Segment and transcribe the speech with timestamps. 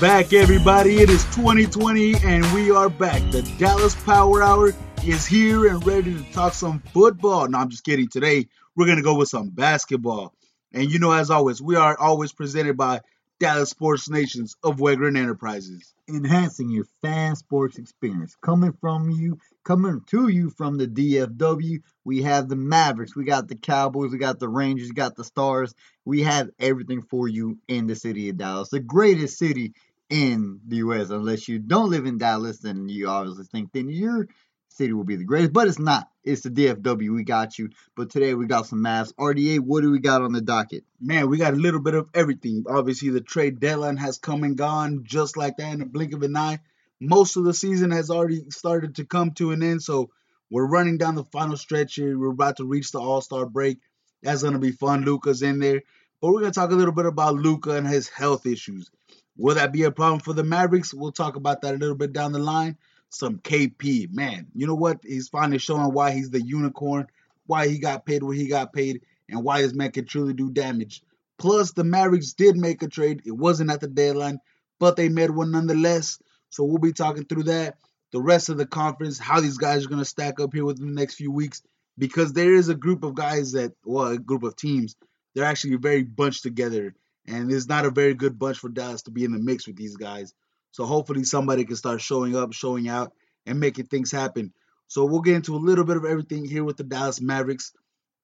[0.00, 0.98] back, everybody.
[0.98, 3.20] It is 2020, and we are back.
[3.32, 4.72] The Dallas Power Hour
[5.04, 7.48] is here and ready to talk some football.
[7.48, 8.06] No, I'm just kidding.
[8.06, 10.34] Today, we're going to go with some basketball.
[10.72, 13.00] And you know, as always, we are always presented by
[13.40, 15.94] Dallas Sports Nations of Wegryn Enterprises.
[16.08, 18.36] enhancing your fan sports experience.
[18.40, 23.46] Coming from you, coming to you from the DFW, we have the Mavericks, we got
[23.46, 25.74] the Cowboys, we got the Rangers, we got the Stars.
[26.04, 29.74] We have everything for you in the city of Dallas, the greatest city
[30.10, 31.10] in the U.S.
[31.10, 34.28] Unless you don't live in Dallas, then you obviously think then your
[34.68, 36.08] city will be the greatest, but it's not.
[36.24, 37.14] It's the DFW.
[37.14, 37.70] We got you.
[37.96, 39.12] But today we got some Mavs.
[39.14, 40.84] RDA, what do we got on the docket?
[41.00, 42.64] Man, we got a little bit of everything.
[42.68, 46.22] Obviously, the trade deadline has come and gone just like that in a blink of
[46.22, 46.60] an eye.
[47.00, 50.10] Most of the season has already started to come to an end, so
[50.50, 52.18] we're running down the final stretch here.
[52.18, 53.78] We're about to reach the All Star break.
[54.22, 55.02] That's gonna be fun.
[55.02, 55.82] Luka's in there,
[56.20, 58.90] but we're gonna talk a little bit about Luka and his health issues.
[59.38, 60.92] Will that be a problem for the Mavericks?
[60.92, 62.76] We'll talk about that a little bit down the line.
[63.08, 64.98] Some KP, man, you know what?
[65.02, 67.06] He's finally showing why he's the unicorn,
[67.46, 69.00] why he got paid what he got paid,
[69.30, 71.02] and why this man can truly do damage.
[71.38, 73.22] Plus, the Mavericks did make a trade.
[73.24, 74.40] It wasn't at the deadline,
[74.78, 76.18] but they made one nonetheless.
[76.50, 77.78] So we'll be talking through that,
[78.12, 80.86] the rest of the conference, how these guys are going to stack up here within
[80.86, 81.62] the next few weeks,
[81.96, 84.96] because there is a group of guys that, well, a group of teams,
[85.34, 86.94] they're actually very bunched together,
[87.28, 89.76] and it's not a very good bunch for Dallas to be in the mix with
[89.76, 90.32] these guys.
[90.70, 93.12] So hopefully somebody can start showing up, showing out,
[93.46, 94.52] and making things happen.
[94.86, 97.72] So we'll get into a little bit of everything here with the Dallas Mavericks,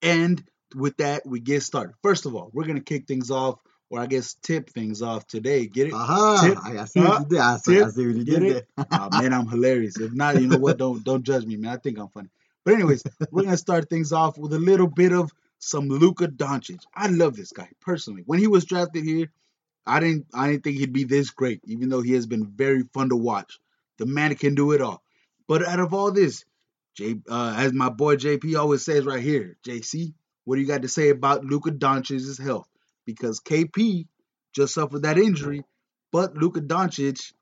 [0.02, 0.42] and
[0.75, 1.94] with that, we get started.
[2.03, 3.59] First of all, we're gonna kick things off,
[3.91, 5.66] or I guess tip things off today.
[5.66, 5.94] Get it?
[5.94, 6.41] Aha!
[6.42, 6.59] Tip.
[6.65, 7.38] I, see what you did.
[7.38, 8.69] I see, I see what you did it?
[8.78, 9.98] oh, man, I'm hilarious.
[9.98, 10.78] If not, you know what?
[10.78, 11.72] Don't don't judge me, man.
[11.72, 12.28] I think I'm funny.
[12.65, 15.32] But anyways, we're gonna start things off with a little bit of
[15.64, 16.80] some Luka Doncic.
[16.94, 18.22] I love this guy personally.
[18.26, 19.30] When he was drafted here,
[19.86, 22.82] I didn't I didn't think he'd be this great, even though he has been very
[22.92, 23.58] fun to watch.
[23.98, 25.03] The man can do it all.
[25.47, 26.44] But out of all this,
[26.97, 30.14] J, uh, as my boy JP always says right here, JC,
[30.44, 32.69] what do you got to say about Luka Doncic's health?
[33.06, 34.06] Because KP
[34.54, 35.64] just suffered that injury,
[36.12, 37.32] but Luka Doncic,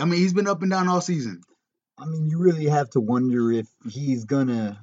[0.00, 1.40] I mean, he's been up and down all season.
[1.98, 4.80] I mean, you really have to wonder if he's gonna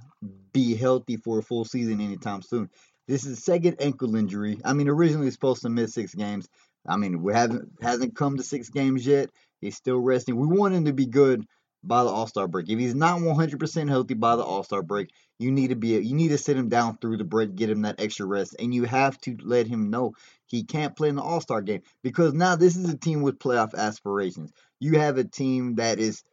[0.51, 2.69] be healthy for a full season anytime soon.
[3.07, 4.59] This is second ankle injury.
[4.63, 6.47] I mean, originally supposed to miss six games.
[6.87, 9.29] I mean, we haven't hasn't come to six games yet.
[9.61, 10.35] He's still resting.
[10.35, 11.45] We want him to be good
[11.83, 12.69] by the All Star break.
[12.69, 16.15] If he's not 100% healthy by the All Star break, you need to be you
[16.15, 18.83] need to sit him down through the break, get him that extra rest, and you
[18.83, 20.13] have to let him know
[20.45, 23.39] he can't play in the All Star game because now this is a team with
[23.39, 24.51] playoff aspirations.
[24.79, 26.23] You have a team that is,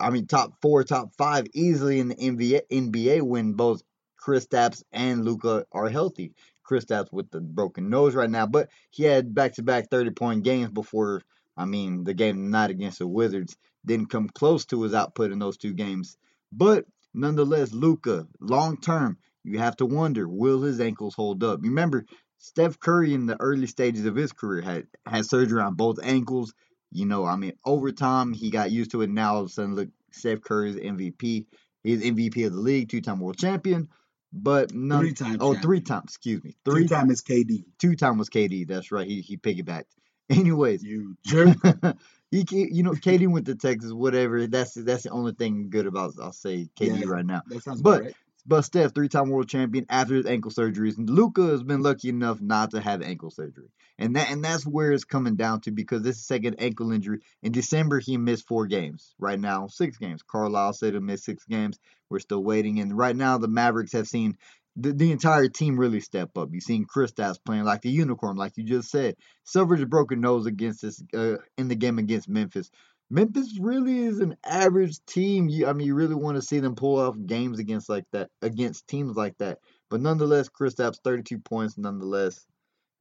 [0.00, 3.82] I mean, top four, top five easily in the NBA, NBA when both
[4.16, 6.34] Chris Kristaps and Luka are healthy.
[6.64, 11.22] Chris Kristaps with the broken nose right now, but he had back-to-back 30-point games before.
[11.56, 15.38] I mean, the game not against the Wizards didn't come close to his output in
[15.38, 16.18] those two games.
[16.50, 21.60] But nonetheless, Luka, long term, you have to wonder will his ankles hold up?
[21.62, 22.04] Remember,
[22.38, 26.52] Steph Curry in the early stages of his career had had surgery on both ankles.
[26.92, 29.10] You know, I mean, over time he got used to it.
[29.10, 31.46] Now all of a sudden, look, Steph Curry's MVP.
[31.84, 33.88] He's MVP of the league, two-time world champion.
[34.32, 35.38] But none, three times.
[35.40, 36.04] oh, three times.
[36.06, 37.64] Excuse me, Three three time is KD.
[37.78, 38.66] two time was KD.
[38.66, 39.06] That's right.
[39.06, 39.84] He he piggybacked.
[40.30, 41.56] Anyways, You jerk.
[42.30, 43.92] he you know KD went to Texas.
[43.92, 44.46] Whatever.
[44.46, 47.06] That's that's the only thing good about I'll say KD Yeah.
[47.08, 47.42] right now.
[47.48, 48.14] That sounds But- right.
[48.48, 52.40] But Steph, three-time world champion after his ankle surgeries, and Luka has been lucky enough
[52.40, 56.02] not to have ankle surgery, and that and that's where it's coming down to because
[56.02, 57.20] this is second ankle injury.
[57.42, 59.14] In December, he missed four games.
[59.18, 60.22] Right now, six games.
[60.22, 61.78] Carlisle said he missed six games.
[62.10, 64.36] We're still waiting, and right now the Mavericks have seen
[64.76, 66.50] the, the entire team really step up.
[66.52, 69.16] You've seen Kristaps playing like the unicorn, like you just said.
[69.54, 72.70] A broken nose against this uh, in the game against Memphis.
[73.08, 75.48] Memphis really is an average team.
[75.48, 78.30] You, I mean, you really want to see them pull off games against like that,
[78.42, 79.58] against teams like that.
[79.88, 82.44] But nonetheless, Kristaps 32 points nonetheless.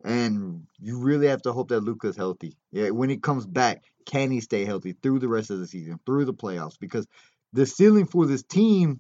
[0.04, 2.58] And you really have to hope that Luka's healthy.
[2.72, 6.00] Yeah, when he comes back, can he stay healthy through the rest of the season,
[6.06, 6.78] through the playoffs?
[6.80, 7.08] Because
[7.54, 9.00] the ceiling for this team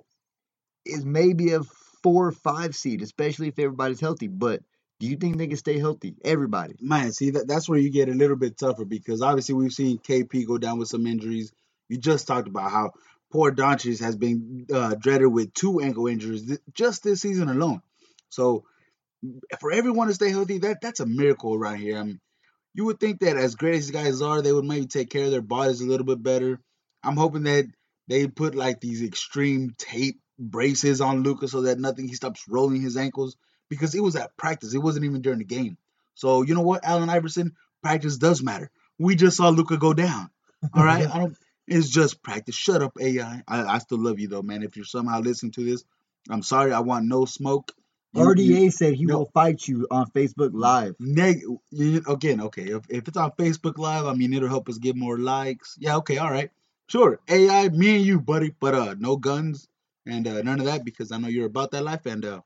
[0.85, 1.61] is maybe a
[2.03, 4.27] four or five seed, especially if everybody's healthy.
[4.27, 4.61] But
[4.99, 6.15] do you think they can stay healthy?
[6.23, 6.75] Everybody.
[6.79, 9.97] Man, see that that's where you get a little bit tougher because obviously we've seen
[9.97, 11.51] KP go down with some injuries.
[11.89, 12.91] You just talked about how
[13.31, 17.81] poor Doncic has been uh, dreaded with two ankle injuries th- just this season alone.
[18.29, 18.65] So
[19.59, 21.97] for everyone to stay healthy, that that's a miracle around here.
[21.97, 22.19] I mean,
[22.73, 25.25] you would think that as great as these guys are, they would maybe take care
[25.25, 26.59] of their bodies a little bit better.
[27.03, 27.65] I'm hoping that
[28.07, 32.81] they put like these extreme tape braces on Luka so that nothing he stops rolling
[32.81, 33.37] his ankles
[33.69, 34.73] because it was at practice.
[34.73, 35.77] It wasn't even during the game.
[36.15, 38.69] So you know what, Allen Iverson, practice does matter.
[38.99, 40.29] We just saw Luka go down.
[40.73, 41.37] All right, I don't.
[41.67, 42.55] It's just practice.
[42.55, 43.41] Shut up, AI.
[43.47, 44.63] I, I still love you though, man.
[44.63, 45.83] If you're somehow listening to this,
[46.29, 46.73] I'm sorry.
[46.73, 47.71] I want no smoke.
[48.15, 49.19] RDA you- said he no.
[49.19, 50.95] will fight you on Facebook Live.
[50.99, 51.43] Neg
[52.07, 52.63] again, okay.
[52.63, 55.75] If, if it's on Facebook Live, I mean it'll help us get more likes.
[55.79, 56.51] Yeah, okay, all right,
[56.89, 57.19] sure.
[57.29, 59.67] AI, me and you, buddy, but uh, no guns
[60.05, 62.41] and uh, none of that because I know you're about that life and uh,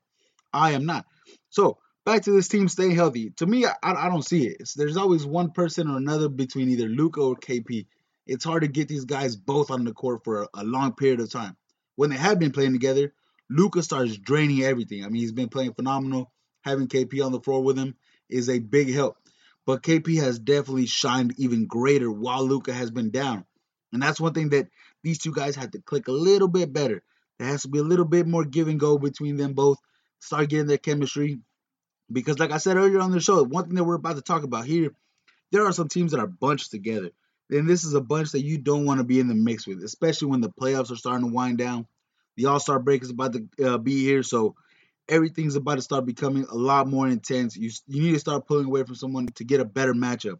[0.54, 1.06] I am not.
[1.50, 3.32] So back to this team staying healthy.
[3.38, 4.58] To me, I, I don't see it.
[4.62, 7.86] It's, there's always one person or another between either Luka or KP.
[8.28, 11.20] It's hard to get these guys both on the court for a, a long period
[11.20, 11.58] of time.
[11.96, 13.14] When they have been playing together,
[13.50, 15.04] Luka starts draining everything.
[15.04, 16.32] I mean, he's been playing phenomenal.
[16.62, 17.96] Having KP on the floor with him
[18.30, 19.18] is a big help.
[19.66, 23.46] But KP has definitely shined even greater while Luka has been down.
[23.92, 24.68] And that's one thing that
[25.04, 27.04] these two guys have to click a little bit better.
[27.40, 29.78] There has to be a little bit more give and go between them both.
[30.20, 31.40] Start getting their chemistry.
[32.12, 34.44] Because, like I said earlier on the show, one thing that we're about to talk
[34.44, 34.92] about here,
[35.52, 37.12] there are some teams that are bunched together.
[37.50, 39.84] And this is a bunch that you don't want to be in the mix with,
[39.84, 41.88] especially when the playoffs are starting to wind down.
[42.40, 44.56] The All Star break is about to uh, be here, so
[45.10, 47.58] everything's about to start becoming a lot more intense.
[47.58, 50.40] You you need to start pulling away from someone to get a better matchup,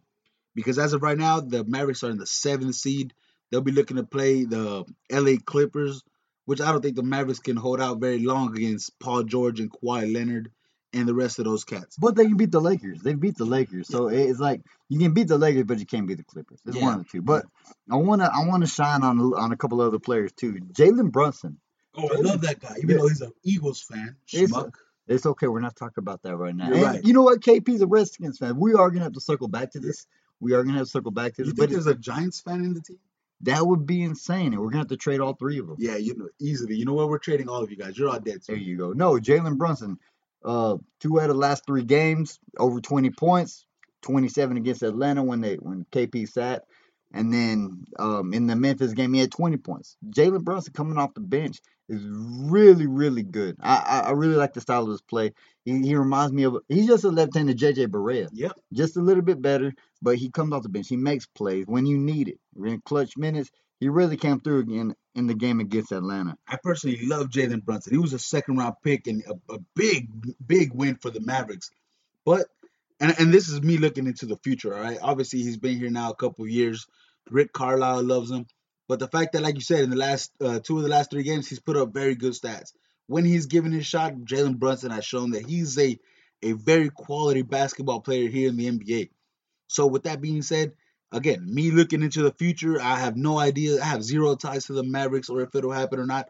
[0.54, 3.12] because as of right now, the Mavericks are in the seventh seed.
[3.50, 6.02] They'll be looking to play the LA Clippers,
[6.46, 9.70] which I don't think the Mavericks can hold out very long against Paul George and
[9.70, 10.50] Kawhi Leonard
[10.94, 11.96] and the rest of those cats.
[11.98, 13.02] But they can beat the Lakers.
[13.02, 13.88] They beat the Lakers.
[13.88, 16.62] So it's like you can beat the Lakers, but you can't beat the Clippers.
[16.64, 17.20] It's one of the two.
[17.20, 17.44] But
[17.90, 20.54] I wanna I wanna shine on on a couple other players too.
[20.54, 21.58] Jalen Brunson.
[21.96, 24.16] Oh, I love that guy, even though he's an Eagles fan.
[24.32, 24.72] It's- Schmuck.
[25.08, 25.48] It's okay.
[25.48, 26.68] We're not talking about that right now.
[26.68, 27.04] You're right.
[27.04, 27.40] You know what?
[27.40, 28.56] KP's a Redskins fan.
[28.56, 30.06] We are gonna have to circle back to this.
[30.38, 31.54] We are gonna have to circle back to You this.
[31.54, 32.98] think But there's a Giants fan in the team?
[33.40, 35.76] that would be insane, and we're gonna have to trade all three of them.
[35.80, 36.76] Yeah, you know, easily.
[36.76, 37.08] You know what?
[37.08, 37.98] We're trading all of you guys.
[37.98, 38.40] You're all dead.
[38.46, 38.92] There you go.
[38.92, 39.98] No, Jalen Brunson,
[40.44, 43.66] uh, two out of the last three games, over 20 points,
[44.02, 46.66] 27 against Atlanta when they when KP sat,
[47.12, 49.96] and then um, in the Memphis game he had 20 points.
[50.10, 53.56] Jalen Brunson coming off the bench is really really good.
[53.60, 55.32] I I, really like the style of his play.
[55.64, 58.52] He, he reminds me of he's just a left-handed JJ Barea, Yep.
[58.72, 59.72] just a little bit better,
[60.02, 60.88] but he comes off the bench.
[60.88, 62.38] He makes plays when you need it.
[62.56, 66.36] In clutch minutes, he really came through again in the game against Atlanta.
[66.48, 67.92] I personally love Jalen Brunson.
[67.92, 70.08] He was a second round pick and a, a big,
[70.46, 71.70] big win for the Mavericks.
[72.24, 72.46] But
[73.00, 74.74] and and this is me looking into the future.
[74.74, 76.86] All right, obviously he's been here now a couple years.
[77.30, 78.46] Rick Carlisle loves him,
[78.88, 81.10] but the fact that, like you said, in the last uh, two of the last
[81.10, 82.72] three games, he's put up very good stats.
[83.06, 85.98] When he's given his shot, Jalen Brunson has shown that he's a
[86.42, 89.10] a very quality basketball player here in the NBA.
[89.68, 90.72] So with that being said,
[91.12, 93.80] again, me looking into the future, I have no idea.
[93.80, 96.28] I have zero ties to the Mavericks or if it'll happen or not.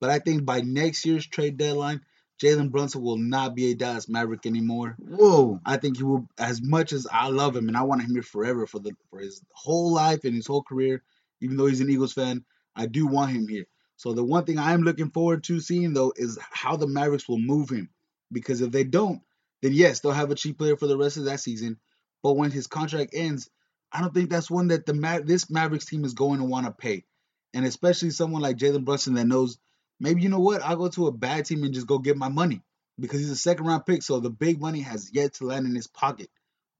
[0.00, 2.02] But I think by next year's trade deadline,
[2.40, 4.96] Jalen Brunson will not be a Dallas Maverick anymore.
[4.98, 5.60] Whoa.
[5.64, 8.22] I think he will, as much as I love him and I want him here
[8.22, 11.02] forever for the for his whole life and his whole career,
[11.40, 12.44] even though he's an Eagles fan,
[12.76, 13.66] I do want him here.
[13.96, 17.28] So the one thing I am looking forward to seeing though is how the Mavericks
[17.28, 17.90] will move him,
[18.30, 19.20] because if they don't,
[19.60, 21.78] then yes, they'll have a cheap player for the rest of that season.
[22.22, 23.50] But when his contract ends,
[23.90, 26.66] I don't think that's one that the Ma- this Mavericks team is going to want
[26.66, 27.04] to pay,
[27.52, 29.58] and especially someone like Jalen Brunson that knows
[30.00, 32.28] maybe you know what I'll go to a bad team and just go get my
[32.28, 32.62] money
[32.98, 35.74] because he's a second round pick, so the big money has yet to land in
[35.74, 36.30] his pocket.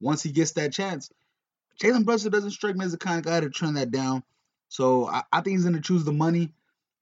[0.01, 1.09] Once he gets that chance,
[1.81, 4.23] Jalen Brunson doesn't strike me as the kind of guy to turn that down.
[4.67, 6.53] So I, I think he's going to choose the money.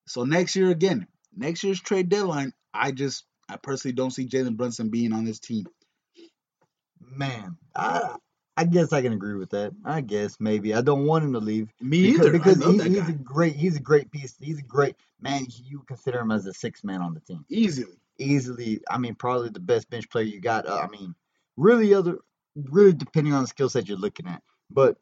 [0.05, 4.55] So next year again, next year's trade deadline, I just I personally don't see Jalen
[4.55, 5.65] Brunson being on this team.
[6.99, 8.15] Man, I
[8.57, 9.71] I guess I can agree with that.
[9.85, 12.31] I guess maybe I don't want him to leave Me because, either.
[12.31, 13.09] because he, he's guy.
[13.09, 14.35] a great he's a great piece.
[14.41, 15.45] He's a great man.
[15.63, 17.45] You consider him as a six man on the team.
[17.49, 17.93] Easily.
[18.19, 20.67] Easily, I mean, probably the best bench player you got.
[20.67, 21.13] Uh, I mean,
[21.55, 22.17] really other
[22.55, 24.41] really depending on the skill set you're looking at.
[24.71, 24.97] But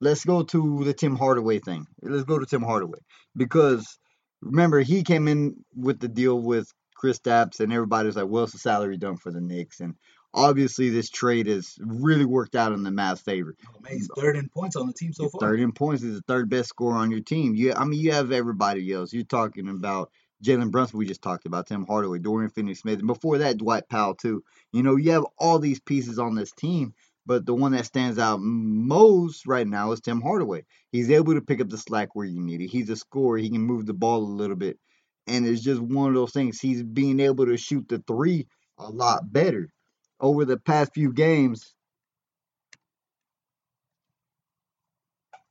[0.00, 1.86] let's go to the Tim Hardaway thing.
[2.02, 2.98] Let's go to Tim Hardaway
[3.34, 3.98] because
[4.42, 6.70] remember he came in with the deal with
[7.02, 9.94] Kristaps and everybody was like, "What's the salary done for the Knicks?" And
[10.34, 13.54] obviously this trade has really worked out in the Mavs' favor.
[13.66, 15.40] Oh, he's third in points on the team so far.
[15.40, 17.54] Third in points is the third best scorer on your team.
[17.54, 19.12] You, I mean, you have everybody else.
[19.12, 20.10] You're talking about
[20.44, 20.98] Jalen Brunson.
[20.98, 24.44] We just talked about Tim Hardaway, Dorian Finney-Smith, and before that, Dwight Powell too.
[24.72, 26.94] You know, you have all these pieces on this team,
[27.26, 30.64] but the one that stands out most right now is Tim Hardaway.
[30.92, 32.68] He's able to pick up the slack where you need it.
[32.68, 33.38] He's a scorer.
[33.38, 34.78] He can move the ball a little bit,
[35.26, 36.60] and it's just one of those things.
[36.60, 38.46] He's being able to shoot the three
[38.78, 39.72] a lot better
[40.20, 41.66] over the past few games.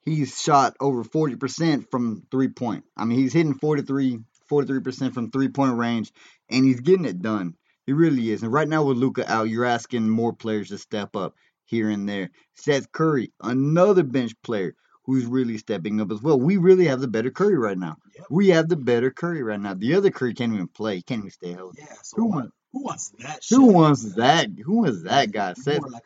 [0.06, 2.86] he's shot over 40% from three point.
[2.98, 4.20] I mean, he's hitting 43,
[4.52, 6.12] 43% from three point range,
[6.50, 7.56] and he's getting it done.
[7.86, 8.44] He really is.
[8.44, 11.36] And right now with Luka out, you're asking more players to step up.
[11.66, 12.30] here and there.
[12.56, 16.40] Seth Curry, another bench player who's really stepping up as well.
[16.40, 17.98] We really have the better Curry right now.
[18.18, 18.26] Yep.
[18.30, 19.74] We have the better Curry right now.
[19.74, 20.98] The other Curry can't even play.
[20.98, 21.82] He can't even stay healthy.
[21.82, 21.96] Yeah.
[22.04, 22.57] So Who wants?
[22.74, 23.40] Who wants that?
[23.50, 23.76] Who shit?
[23.76, 24.50] wants that?
[24.64, 25.54] Who wants that guy?
[25.56, 26.04] He's like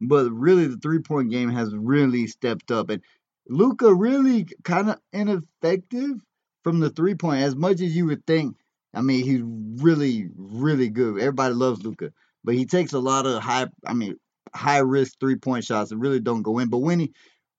[0.00, 3.02] but really the three point game has really stepped up and
[3.48, 6.20] Luka really kind of ineffective
[6.62, 8.56] from the three point as much as you would think.
[8.94, 9.42] I mean, he's
[9.82, 11.20] really, really good.
[11.20, 12.12] Everybody loves Luka,
[12.44, 14.16] but he takes a lot of high, I mean,
[14.54, 16.68] high risk three point shots that really don't go in.
[16.68, 17.12] But when he,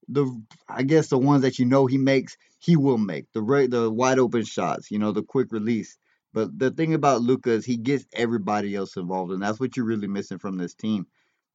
[0.08, 3.70] the, I guess the ones that you know he makes, he will make the right,
[3.70, 4.90] the wide open shots.
[4.90, 5.96] You know, the quick release.
[6.34, 9.86] But the thing about Luka is he gets everybody else involved, and that's what you're
[9.86, 11.06] really missing from this team.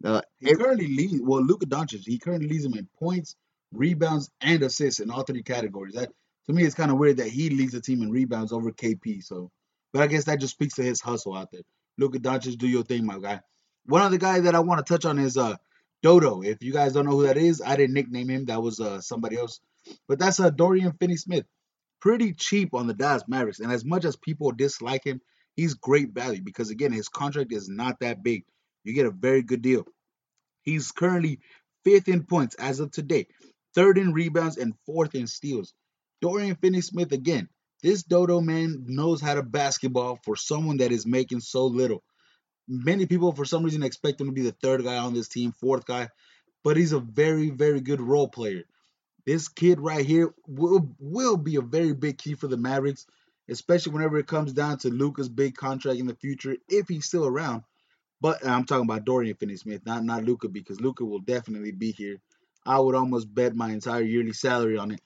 [0.04, 1.22] Uh, He currently leads.
[1.22, 2.04] Well, Luka Doncic.
[2.06, 3.36] He currently leads them in points,
[3.72, 5.96] rebounds, and assists in all three categories.
[5.96, 6.10] That
[6.48, 9.24] to me, it's kind of weird that he leads the team in rebounds over KP.
[9.24, 9.50] So,
[9.94, 11.62] but I guess that just speaks to his hustle out there.
[11.98, 13.42] Luka Doncic, do your thing, my guy.
[13.86, 15.56] One other guy that I want to touch on is uh
[16.04, 16.42] Dodo.
[16.42, 18.46] If you guys don't know who that is, I didn't nickname him.
[18.46, 19.60] That was uh somebody else.
[20.08, 21.46] But that's uh Dorian Finney-Smith.
[22.00, 25.22] Pretty cheap on the Dallas Mavericks, and as much as people dislike him,
[25.56, 28.46] he's great value because again, his contract is not that big.
[28.84, 29.86] You get a very good deal.
[30.62, 31.40] He's currently
[31.84, 33.28] fifth in points as of today,
[33.74, 35.74] third in rebounds, and fourth in steals.
[36.22, 37.50] Dorian Finney Smith again.
[37.84, 42.04] This Dodo man knows how to basketball for someone that is making so little.
[42.68, 45.52] Many people, for some reason, expect him to be the third guy on this team,
[45.52, 46.10] fourth guy,
[46.64, 48.64] but he's a very, very good role player.
[49.28, 53.06] This kid right here will will be a very big key for the Mavericks,
[53.50, 57.26] especially whenever it comes down to Luka's big contract in the future, if he's still
[57.26, 57.64] around.
[58.22, 62.22] But I'm talking about Dorian Finney-Smith, not not Luka, because Luka will definitely be here.
[62.66, 65.02] I would almost bet my entire yearly salary on it.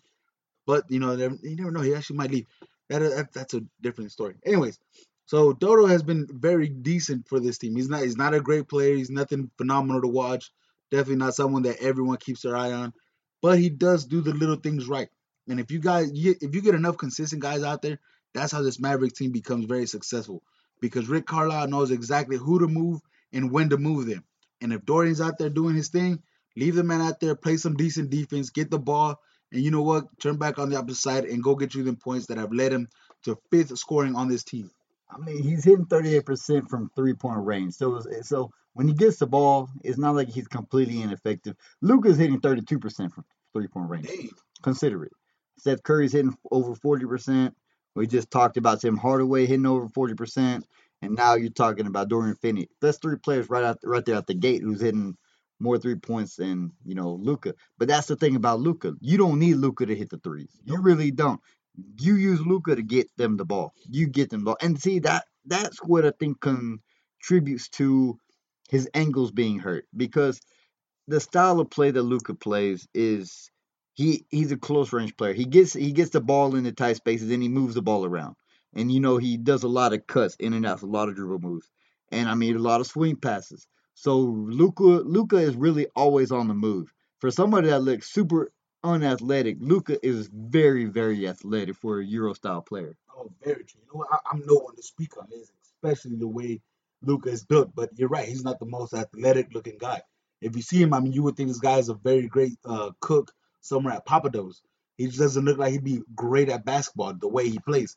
[0.68, 1.82] But you know, you never know.
[1.82, 2.46] He actually might leave.
[2.90, 4.36] That, that that's a different story.
[4.46, 4.78] Anyways,
[5.26, 7.76] so Dodo has been very decent for this team.
[7.76, 8.96] He's not he's not a great player.
[8.96, 10.52] He's nothing phenomenal to watch.
[10.92, 12.94] Definitely not someone that everyone keeps their eye on.
[13.42, 15.10] But he does do the little things right.
[15.48, 18.00] And if you guys, if you get enough consistent guys out there,
[18.34, 20.44] that's how this Maverick team becomes very successful.
[20.80, 23.02] Because Rick Carlisle knows exactly who to move
[23.34, 24.24] and when to move them.
[24.62, 26.22] And if Dorian's out there doing his thing,
[26.56, 29.20] leave the man out there, play some decent defense, get the ball,
[29.52, 30.06] and you know what?
[30.20, 32.72] Turn back on the opposite side and go get you them points that have led
[32.72, 32.88] him
[33.24, 34.72] to fifth scoring on this team.
[35.10, 37.74] I mean, he's hitting 38% from three point range.
[37.74, 41.56] So, so when he gets the ball, it's not like he's completely ineffective.
[41.82, 44.08] Luka's hitting 32% from three point range.
[44.08, 44.30] Dang.
[44.64, 45.12] Consider it.
[45.58, 47.54] Seth Curry's hitting over 40%.
[47.96, 50.64] We just talked about Tim Hardaway hitting over 40%.
[51.02, 52.70] And now you're talking about Dorian Finney.
[52.80, 55.18] That's three players right out right there at the gate who's hitting
[55.60, 57.54] more three points than you know Luka.
[57.78, 58.94] But that's the thing about Luka.
[59.02, 60.52] You don't need Luka to hit the threes.
[60.64, 60.86] You Nope.
[60.86, 61.42] really don't.
[62.00, 63.74] You use Luka to get them the ball.
[63.90, 64.58] You get them the ball.
[64.62, 68.18] And see that that's what I think contributes to
[68.72, 70.40] his ankles being hurt because
[71.08, 73.52] the style of play that Luka plays is
[73.96, 75.34] he he's a close range player.
[75.34, 78.06] He gets he gets the ball in the tight spaces and he moves the ball
[78.06, 78.38] around.
[78.74, 81.16] And you know he does a lot of cuts in and out, a lot of
[81.16, 81.70] dribble moves,
[82.14, 83.68] and I mean a lot of swing passes.
[83.94, 86.94] So Luka Luka is really always on the move.
[87.20, 88.54] For somebody that looks super
[88.86, 92.96] unathletic, Luka is very very athletic for a Euro style player.
[93.14, 93.82] Oh, very true.
[93.82, 94.08] You know what?
[94.14, 96.62] I, I'm no one to speak on this, especially the way
[97.04, 97.74] Luka is built.
[97.76, 100.02] But you're right; he's not the most athletic looking guy.
[100.42, 102.58] If you see him, I mean, you would think this guy is a very great
[102.66, 103.32] uh, cook
[103.62, 104.54] somewhere at Pappadeaux.
[104.98, 107.96] He just doesn't look like he'd be great at basketball the way he plays.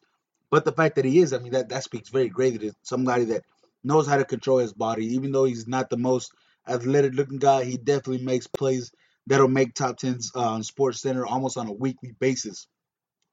[0.51, 3.25] But the fact that he is, I mean, that, that speaks very greatly to somebody
[3.27, 3.43] that
[3.83, 5.15] knows how to control his body.
[5.15, 6.33] Even though he's not the most
[6.69, 8.93] athletic looking guy, he definitely makes plays
[9.27, 12.67] that'll make top tens uh, on Sports Center almost on a weekly basis.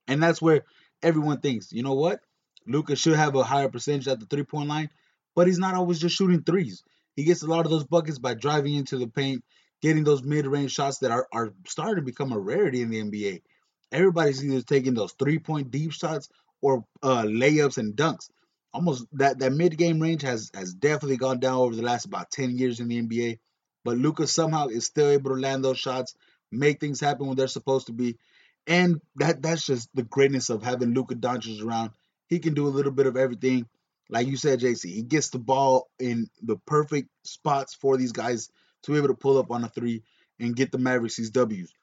[0.07, 0.63] And that's where
[1.03, 2.21] everyone thinks, you know what?
[2.67, 4.89] Luka should have a higher percentage at the three point line,
[5.35, 6.83] but he's not always just shooting threes.
[7.15, 9.43] He gets a lot of those buckets by driving into the paint,
[9.81, 13.01] getting those mid range shots that are, are starting to become a rarity in the
[13.01, 13.41] NBA.
[13.91, 16.29] Everybody's either taking those three point deep shots
[16.61, 18.29] or uh, layups and dunks.
[18.73, 22.31] Almost that, that mid game range has, has definitely gone down over the last about
[22.31, 23.39] 10 years in the NBA.
[23.83, 26.15] But Luka somehow is still able to land those shots,
[26.51, 28.17] make things happen when they're supposed to be.
[28.67, 31.91] And that that's just the greatness of having Luka Doncic around.
[32.27, 33.67] He can do a little bit of everything.
[34.11, 38.49] Like you said, JC, he gets the ball in the perfect spots for these guys
[38.83, 40.03] to be able to pull up on a three
[40.39, 41.73] and get the Mavericks these W's.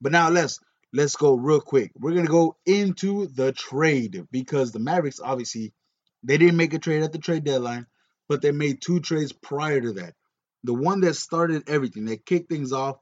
[0.00, 0.58] But now let's
[0.92, 1.92] let's go real quick.
[1.96, 5.72] We're gonna go into the trade because the Mavericks obviously
[6.24, 7.86] they didn't make a trade at the trade deadline,
[8.28, 10.14] but they made two trades prior to that.
[10.64, 12.96] The one that started everything, that kicked things off,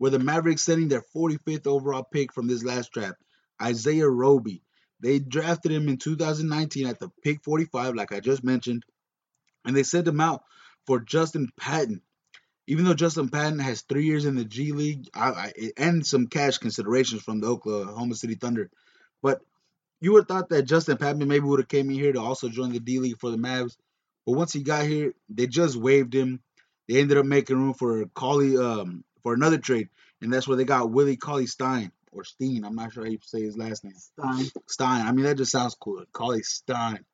[0.00, 3.16] were the Mavericks sending their 45th overall pick from this last draft,
[3.62, 4.62] Isaiah Roby.
[5.00, 8.84] They drafted him in 2019 at the pick 45, like I just mentioned,
[9.64, 10.44] and they sent him out
[10.86, 12.02] for Justin Patton.
[12.66, 16.26] Even though Justin Patton has three years in the G League I, I, and some
[16.26, 18.70] cash considerations from the Oklahoma City Thunder,
[19.22, 19.40] but
[20.00, 22.48] you would have thought that Justin Patton maybe would have came in here to also
[22.48, 23.76] join the D League for the Mavs.
[24.24, 26.40] But once he got here, they just waived him.
[26.88, 29.88] They ended up making room for Cauley um, for another trade,
[30.20, 32.64] and that's where they got Willie Cauley Stein or Steen.
[32.64, 33.94] I'm not sure how you say his last name.
[33.96, 34.46] Stein.
[34.68, 35.06] Stein.
[35.06, 36.04] I mean, that just sounds cool.
[36.12, 37.04] Cauley Stein.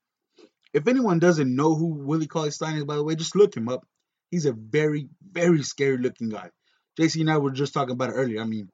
[0.72, 3.68] If anyone doesn't know who Willie Cauley Stein is, by the way, just look him
[3.68, 3.86] up.
[4.30, 6.50] He's a very, very scary looking guy.
[6.98, 8.40] JC and I were just talking about it earlier.
[8.40, 8.70] I mean,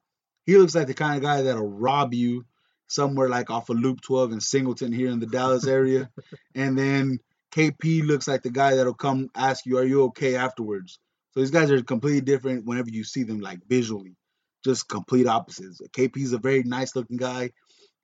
[0.46, 2.44] he looks like the kind of guy that'll rob you
[2.86, 6.10] somewhere like off of Loop 12 in Singleton here in the Dallas area.
[6.54, 7.18] and then
[7.52, 10.98] KP looks like the guy that'll come ask you, Are you okay afterwards?
[11.32, 14.16] So these guys are completely different whenever you see them, like visually,
[14.64, 15.80] just complete opposites.
[15.92, 17.50] KP's a very nice looking guy.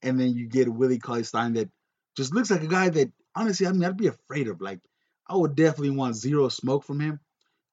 [0.02, 1.70] And then you get Willie Cauley Stein that
[2.16, 4.60] just looks like a guy that, honestly, I mean, I'd be afraid of.
[4.60, 4.80] Like,
[5.26, 7.20] I would definitely want zero smoke from him.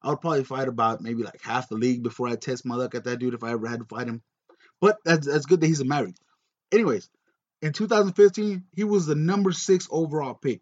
[0.02, 2.94] I would probably fight about maybe like half the league before I test my luck
[2.94, 4.22] at that dude if I ever had to fight him.
[4.80, 6.16] But that's, that's good that he's Maverick.
[6.72, 7.08] Anyways,
[7.60, 10.60] in 2015, he was the number six overall pick.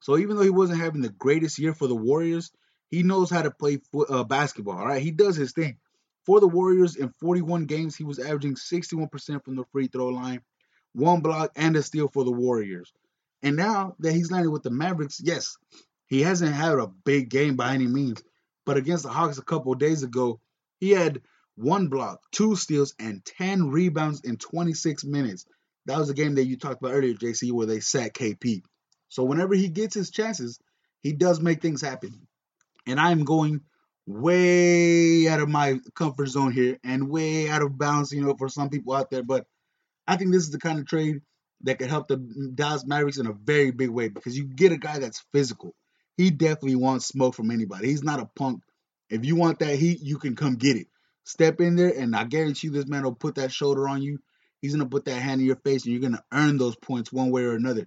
[0.00, 2.50] So even though he wasn't having the greatest year for the Warriors,
[2.90, 4.78] he knows how to play uh, basketball.
[4.78, 5.78] All right, he does his thing.
[6.28, 10.42] For the Warriors, in 41 games, he was averaging 61% from the free throw line,
[10.92, 12.92] one block, and a steal for the Warriors.
[13.42, 15.56] And now that he's landed with the Mavericks, yes,
[16.06, 18.22] he hasn't had a big game by any means.
[18.66, 20.38] But against the Hawks a couple days ago,
[20.80, 21.22] he had
[21.54, 25.46] one block, two steals, and 10 rebounds in 26 minutes.
[25.86, 28.60] That was a game that you talked about earlier, JC, where they sat KP.
[29.08, 30.60] So whenever he gets his chances,
[31.00, 32.28] he does make things happen.
[32.86, 33.62] And I'm going
[34.08, 38.48] way out of my comfort zone here and way out of bounds, you know, for
[38.48, 39.22] some people out there.
[39.22, 39.46] But
[40.06, 41.20] I think this is the kind of trade
[41.62, 42.16] that could help the
[42.54, 45.74] Dallas Mavericks in a very big way because you get a guy that's physical.
[46.16, 47.88] He definitely wants smoke from anybody.
[47.88, 48.62] He's not a punk.
[49.10, 50.86] If you want that heat, you can come get it.
[51.24, 54.18] Step in there, and I guarantee you this man will put that shoulder on you.
[54.62, 57.30] He's gonna put that hand in your face, and you're gonna earn those points one
[57.30, 57.86] way or another.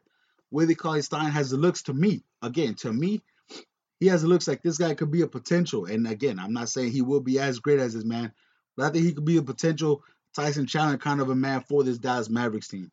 [0.51, 2.23] Willie Cauley Stein has the looks to me.
[2.43, 3.21] Again, to me,
[4.01, 5.85] he has looks like this guy could be a potential.
[5.85, 8.33] And again, I'm not saying he will be as great as this man,
[8.75, 10.03] but I think he could be a potential
[10.35, 12.91] Tyson Chandler kind of a man for this Dallas Mavericks team.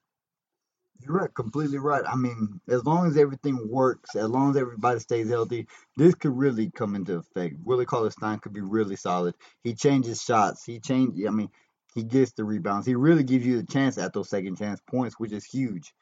[1.01, 2.03] You're right, completely right.
[2.07, 5.67] I mean, as long as everything works, as long as everybody stays healthy,
[5.97, 7.57] this could really come into effect.
[7.65, 9.35] Willie Cauley Stein could be really solid.
[9.65, 10.65] He changes shots.
[10.65, 11.19] He change.
[11.27, 11.49] I mean,
[11.95, 12.87] he gets the rebounds.
[12.87, 15.95] He really gives you the chance at those second chance points, which is huge.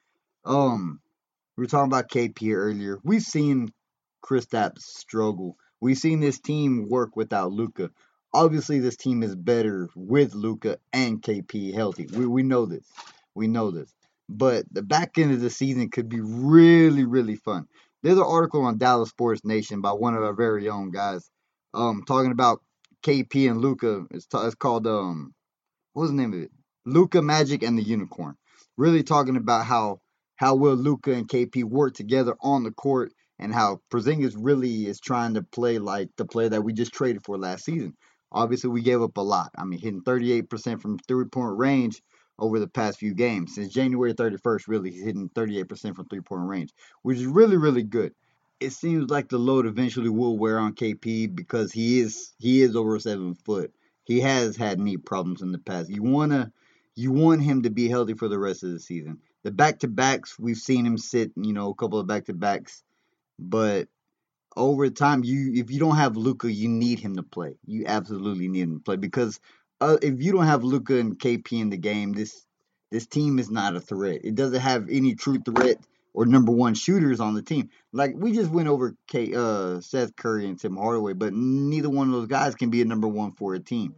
[0.45, 1.01] Um,
[1.57, 2.99] we were talking about KP earlier.
[3.05, 3.71] We've seen
[4.27, 5.57] Kristaps struggle.
[5.81, 7.91] We've seen this team work without Luka.
[8.35, 12.09] Obviously, this team is better with Luka and KP healthy.
[12.13, 12.87] We we know this.
[13.35, 13.95] We know this.
[14.29, 17.69] But the back end of the season could be really, really fun.
[18.03, 21.31] There's an article on Dallas Sports Nation by one of our very own guys,
[21.75, 22.61] um, talking about
[23.03, 24.07] KP and Luka.
[24.11, 25.33] It's, t- it's called um,
[25.93, 26.51] what's the name of it?
[26.85, 28.37] Luka Magic and the Unicorn.
[28.77, 30.01] Really talking about how
[30.37, 35.01] how well Luka and KP work together on the court and how Porzingis really is
[35.01, 37.97] trying to play like the player that we just traded for last season.
[38.33, 39.51] Obviously, we gave up a lot.
[39.57, 42.03] I mean, hitting 38% from three-point range
[42.39, 43.55] over the past few games.
[43.55, 46.73] Since January 31st, really, he's hitting 38% from three-point range,
[47.03, 48.15] which is really, really good.
[48.59, 52.75] It seems like the load eventually will wear on KP because he is he is
[52.75, 53.71] over seven foot.
[54.05, 55.91] He has had knee problems in the past.
[55.91, 56.53] You wanna
[56.95, 59.19] you want him to be healthy for the rest of the season.
[59.43, 62.33] The back to backs, we've seen him sit, you know, a couple of back to
[62.33, 62.83] backs,
[63.39, 63.89] but
[64.57, 67.57] over time, you if you don't have Luka, you need him to play.
[67.67, 69.39] You absolutely need him to play because
[69.81, 72.47] uh, if you don't have Luka and KP in the game, this
[72.91, 74.21] this team is not a threat.
[74.25, 75.79] It doesn't have any true threat
[76.15, 77.69] or number one shooters on the team.
[77.93, 82.09] Like we just went over K, uh, Seth Curry and Tim Hardaway, but neither one
[82.09, 83.95] of those guys can be a number one for a team.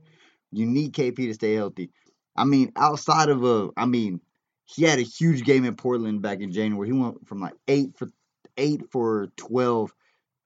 [0.50, 1.90] You need KP to stay healthy.
[2.34, 4.20] I mean, outside of a, I mean,
[4.64, 6.88] he had a huge game in Portland back in January.
[6.88, 8.08] He went from like eight for
[8.58, 9.94] eight for twelve,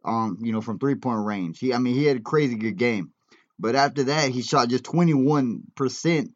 [0.05, 1.59] um, you know, from three point range.
[1.59, 3.13] He, I mean, he had a crazy good game.
[3.59, 6.31] But after that, he shot just twenty one percent,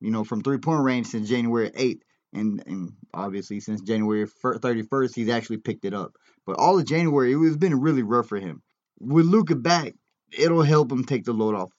[0.00, 4.82] you know, from three point range since January eighth, and and obviously since January thirty
[4.82, 6.16] first, he's actually picked it up.
[6.46, 8.62] But all of January, it was been really rough for him.
[9.00, 9.94] With Luka back,
[10.36, 11.70] it'll help him take the load off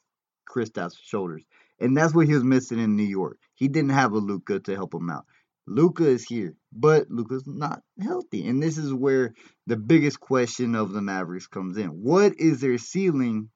[0.50, 1.44] Kristaps' shoulders,
[1.80, 3.38] and that's what he was missing in New York.
[3.56, 5.26] He didn't have a Luka to help him out.
[5.68, 8.48] Luka is here, but Luka's not healthy.
[8.48, 9.34] And this is where
[9.66, 11.88] the biggest question of the Mavericks comes in.
[11.88, 13.50] What is their ceiling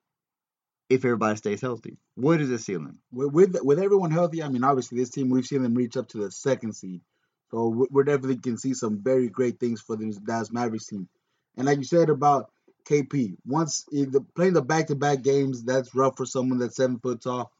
[0.89, 1.97] if everybody stays healthy?
[2.15, 2.97] What is the ceiling?
[3.11, 6.07] With, with with everyone healthy, I mean, obviously this team we've seen them reach up
[6.09, 7.01] to the second seed,
[7.51, 11.07] so we're definitely can see some very great things for this Dallas Mavericks team.
[11.57, 12.49] And like you said about
[12.89, 13.37] KP.
[13.45, 17.51] Once eh, the, playing the back-to-back games, that's rough for someone that's seven foot tall.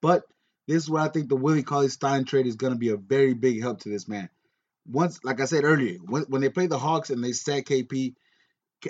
[0.00, 0.24] But
[0.66, 2.96] this is where I think the Willie Cauley Stein trade is going to be a
[2.96, 4.28] very big help to this man.
[4.86, 8.14] Once, like I said earlier, when, when they played the Hawks and they sat KP,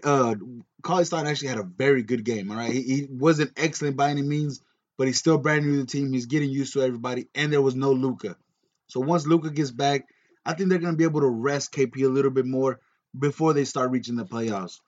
[0.03, 0.35] uh,
[0.83, 2.51] Cauley Stein actually had a very good game.
[2.51, 4.61] All right, he, he wasn't excellent by any means,
[4.99, 6.13] but he's still brand new to the team.
[6.13, 8.37] He's getting used to everybody, and there was no Luka.
[8.89, 10.07] So once Luka gets back,
[10.45, 12.81] I think they're going to be able to rest KP a little bit more
[13.19, 14.81] before they start reaching the playoffs.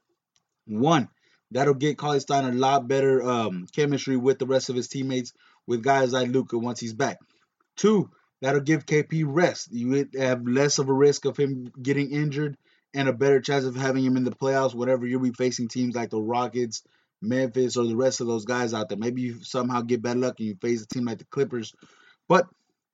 [0.67, 1.09] One,
[1.51, 5.33] that'll get Cauley Stein a lot better um, chemistry with the rest of his teammates,
[5.69, 7.19] with guys like Luka once he's back.
[7.77, 9.69] Two, that'll give KP rest.
[9.71, 12.57] You have less of a risk of him getting injured
[12.95, 15.95] and a better chance of having him in the playoffs whenever you'll be facing teams
[15.95, 16.83] like the Rockets,
[17.21, 18.97] Memphis, or the rest of those guys out there.
[18.97, 21.75] Maybe you somehow get bad luck and you face a team like the Clippers.
[22.29, 22.49] But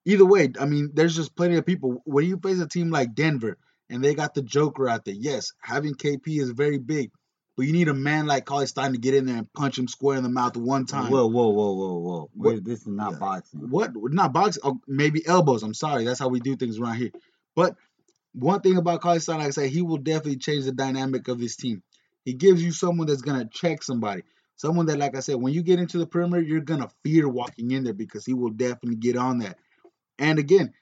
[0.05, 2.03] either way, I mean, there's just plenty of people.
[2.05, 3.57] When you face a team like Denver
[3.89, 7.13] and they got the Joker out there, yes, having KP is very big.
[7.57, 9.87] But you need a man like Cauley Stein to get in there and punch him
[9.87, 11.11] square in the mouth one time.
[11.11, 12.31] Whoa, whoa, whoa, whoa, whoa!
[12.35, 13.19] Wait, this is not yeah.
[13.19, 13.71] boxing.
[13.71, 13.93] What?
[13.95, 14.62] Not boxing?
[14.64, 15.62] Oh, maybe elbows.
[15.62, 16.05] I'm sorry.
[16.05, 17.12] That's how we do things around here.
[17.55, 17.77] But
[18.33, 21.38] one thing about Cauley Stein, like I said, he will definitely change the dynamic of
[21.38, 21.83] this team.
[22.25, 24.23] He gives you someone that's gonna check somebody.
[24.57, 27.71] Someone that, like I said, when you get into the perimeter, you're gonna fear walking
[27.71, 29.59] in there because he will definitely get on that.
[30.19, 30.73] And again,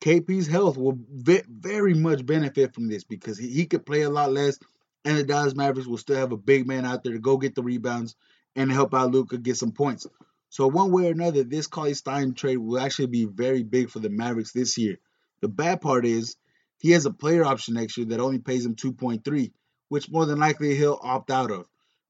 [0.00, 4.32] KP's health will very much benefit from this because he, he could play a lot
[4.32, 4.58] less
[5.04, 7.54] and the Dallas Mavericks will still have a big man out there to go get
[7.54, 8.16] the rebounds
[8.56, 10.06] and help out Luka get some points.
[10.50, 14.00] So one way or another, this Cauley Stein trade will actually be very big for
[14.00, 14.98] the Mavericks this year.
[15.40, 16.36] The bad part is
[16.78, 19.52] he has a player option next year that only pays him 2.3,
[19.88, 21.66] which more than likely he'll opt out of.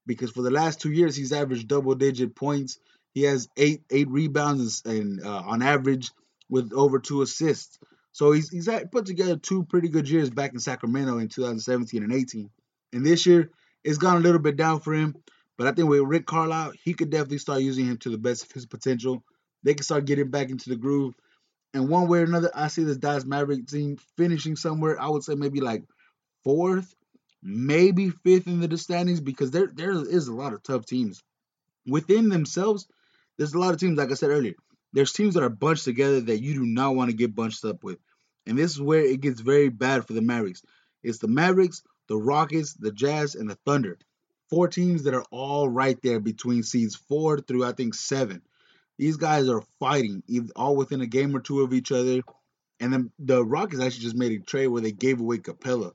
[0.07, 2.79] Because for the last two years, he's averaged double-digit points.
[3.13, 6.11] He has eight eight rebounds and uh, on average
[6.49, 7.77] with over two assists.
[8.13, 12.13] So he's he's put together two pretty good years back in Sacramento in 2017 and
[12.13, 12.49] 18.
[12.93, 13.49] And this year,
[13.83, 15.15] it's gone a little bit down for him.
[15.57, 18.45] But I think with Rick Carlisle, he could definitely start using him to the best
[18.45, 19.23] of his potential.
[19.63, 21.13] They can start getting back into the groove.
[21.73, 24.99] And one way or another, I see this Dallas Maverick team finishing somewhere.
[24.99, 25.83] I would say maybe like
[26.43, 26.95] fourth,
[27.41, 31.23] maybe fifth in the standings because there there is a lot of tough teams
[31.87, 32.87] within themselves.
[33.37, 34.55] There's a lot of teams, like I said earlier.
[34.93, 37.83] There's teams that are bunched together that you do not want to get bunched up
[37.83, 37.99] with,
[38.45, 40.61] and this is where it gets very bad for the Mavericks.
[41.03, 43.97] It's the Mavericks, the Rockets, the Jazz, and the Thunder.
[44.49, 48.41] Four teams that are all right there between seeds four through I think seven.
[48.97, 50.21] These guys are fighting,
[50.53, 52.19] all within a game or two of each other.
[52.81, 55.93] And then the Rockets actually just made a trade where they gave away Capela.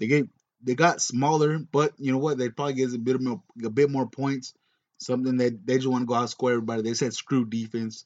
[0.00, 0.28] They gave
[0.64, 2.38] they got smaller, but you know what?
[2.38, 4.54] They probably get a bit more a bit more points.
[4.98, 6.82] Something that they just want to go out and score everybody.
[6.82, 8.04] They said screw defense.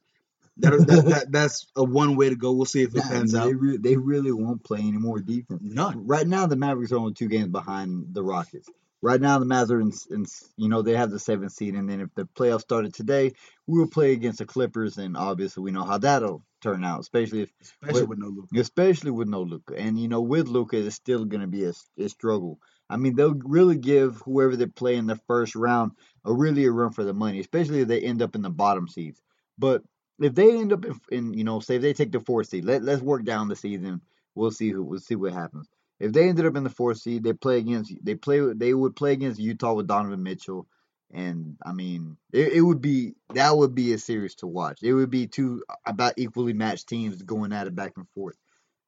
[0.58, 2.52] That, that, that, that's a one way to go.
[2.52, 3.52] We'll see if it pans they out.
[3.54, 5.60] Re- they really won't play any more defense.
[5.62, 6.06] None.
[6.06, 8.68] Right now, the Mavericks are only two games behind the Rockets.
[9.02, 10.24] Right now, the Mavs are in, in,
[10.56, 13.34] you know, they have the seventh seed, and then if the playoffs started today,
[13.66, 17.42] we will play against the Clippers, and obviously we know how that'll turn out, especially
[17.42, 18.58] if especially with, with no Luka.
[18.58, 21.72] Especially with no Luka, and you know, with Luka, it's still going to be a,
[21.98, 22.58] a struggle.
[22.88, 25.92] I mean, they'll really give whoever they play in the first round
[26.24, 28.88] a really a run for the money, especially if they end up in the bottom
[28.88, 29.20] seeds.
[29.58, 29.82] But
[30.20, 32.64] if they end up in, in, you know, say if they take the fourth seed,
[32.64, 34.00] let let's work down the season.
[34.34, 35.68] We'll see who we'll see what happens.
[35.98, 38.96] If they ended up in the fourth seed, they play against they play they would
[38.96, 40.66] play against Utah with Donovan Mitchell,
[41.12, 44.82] and I mean it, it would be that would be a series to watch.
[44.82, 48.36] It would be two about equally matched teams going at it back and forth.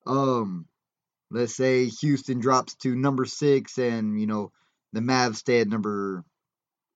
[0.06, 0.66] Um,
[1.30, 4.52] let's say Houston drops to number six, and you know
[4.92, 6.24] the Mavs stay at number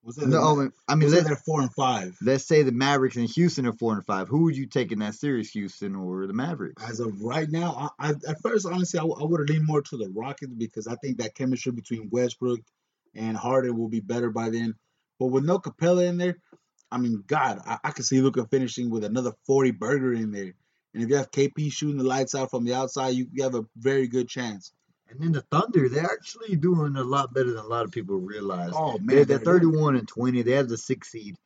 [0.05, 2.17] was that no, oh, I mean, let's, they're four and five.
[2.21, 4.29] Let's say the Mavericks and Houston are four and five.
[4.29, 6.83] Who would you take in that series, Houston or the Mavericks?
[6.83, 9.83] As of right now, I, I at first, honestly, I, I would have leaned more
[9.83, 12.61] to the Rockets because I think that chemistry between Westbrook
[13.15, 14.75] and Harden will be better by then.
[15.21, 16.39] But with no Capela in there,
[16.91, 20.55] I mean, God, I, I could see Luka finishing with another 40 burger in there.
[20.95, 23.55] And if you have KP shooting the lights out from the outside, you, you have
[23.55, 24.73] a very good chance.
[25.13, 28.17] And then the Thunder, they're actually doing a lot better than a lot of people
[28.17, 28.73] realize.
[28.75, 30.43] Oh man, they're, they're 31 and 20.
[30.43, 31.37] They have the six seed,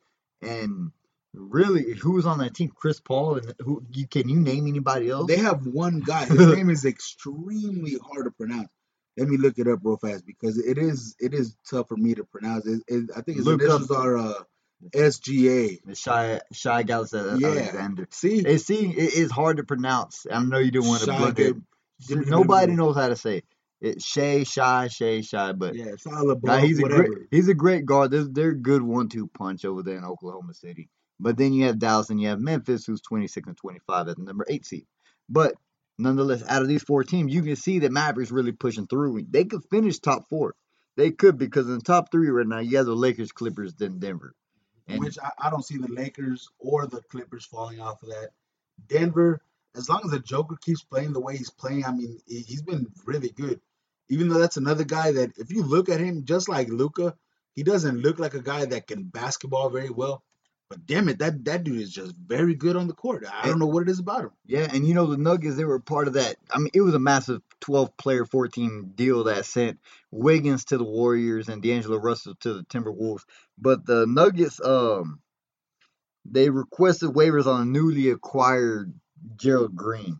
[0.41, 0.91] and
[1.33, 2.71] really, who's on that team?
[2.73, 3.83] Chris Paul, and who?
[3.91, 5.27] You, can you name anybody else?
[5.27, 6.25] They have one guy.
[6.25, 8.69] His name is extremely hard to pronounce.
[9.17, 12.15] Let me look it up real fast because it is it is tough for me
[12.15, 12.65] to pronounce.
[12.65, 13.97] It, it, I think his look initials up.
[13.97, 14.33] are uh,
[14.93, 15.97] SGA.
[15.97, 17.37] Shai Shai Alexander.
[17.37, 18.05] Yeah.
[18.11, 20.25] See, it, see, it is hard to pronounce.
[20.31, 21.57] I know you don't want to
[22.09, 22.27] it.
[22.27, 23.37] Nobody knows how to say.
[23.37, 23.45] It.
[23.79, 27.03] It's Shay, Shy, Shay, Shy, but yeah, it's all about nah, he's whatever.
[27.03, 28.11] a great he's a great guard.
[28.11, 30.89] They're, they're good one-two punch over there in Oklahoma City.
[31.19, 34.23] But then you have Dallas and you have Memphis, who's 26 and 25 at the
[34.23, 34.85] number eight seed.
[35.29, 35.55] But
[35.97, 39.23] nonetheless, out of these four teams, you can see that Mavericks really pushing through.
[39.29, 40.55] They could finish top four.
[40.95, 43.99] They could because in the top three right now, you have the Lakers, Clippers, then
[43.99, 44.33] Denver.
[44.87, 48.29] And which I, I don't see the Lakers or the Clippers falling off of that.
[48.87, 49.41] Denver,
[49.77, 52.61] as long as the Joker keeps playing the way he's playing, I mean, he- he's
[52.61, 53.61] been really good.
[54.09, 57.15] Even though that's another guy that, if you look at him, just like Luka,
[57.55, 60.23] he doesn't look like a guy that can basketball very well.
[60.69, 63.25] But damn it, that that dude is just very good on the court.
[63.31, 64.31] I don't know what it is about him.
[64.45, 66.35] yeah, and you know the Nuggets, they were part of that.
[66.51, 69.79] I mean, it was a massive 12 player, 14 deal that sent
[70.11, 73.23] Wiggins to the Warriors and D'Angelo Russell to the Timberwolves.
[73.57, 75.21] But the Nuggets, um,
[76.25, 78.93] they requested waivers on a newly acquired
[79.35, 80.19] Gerald Green,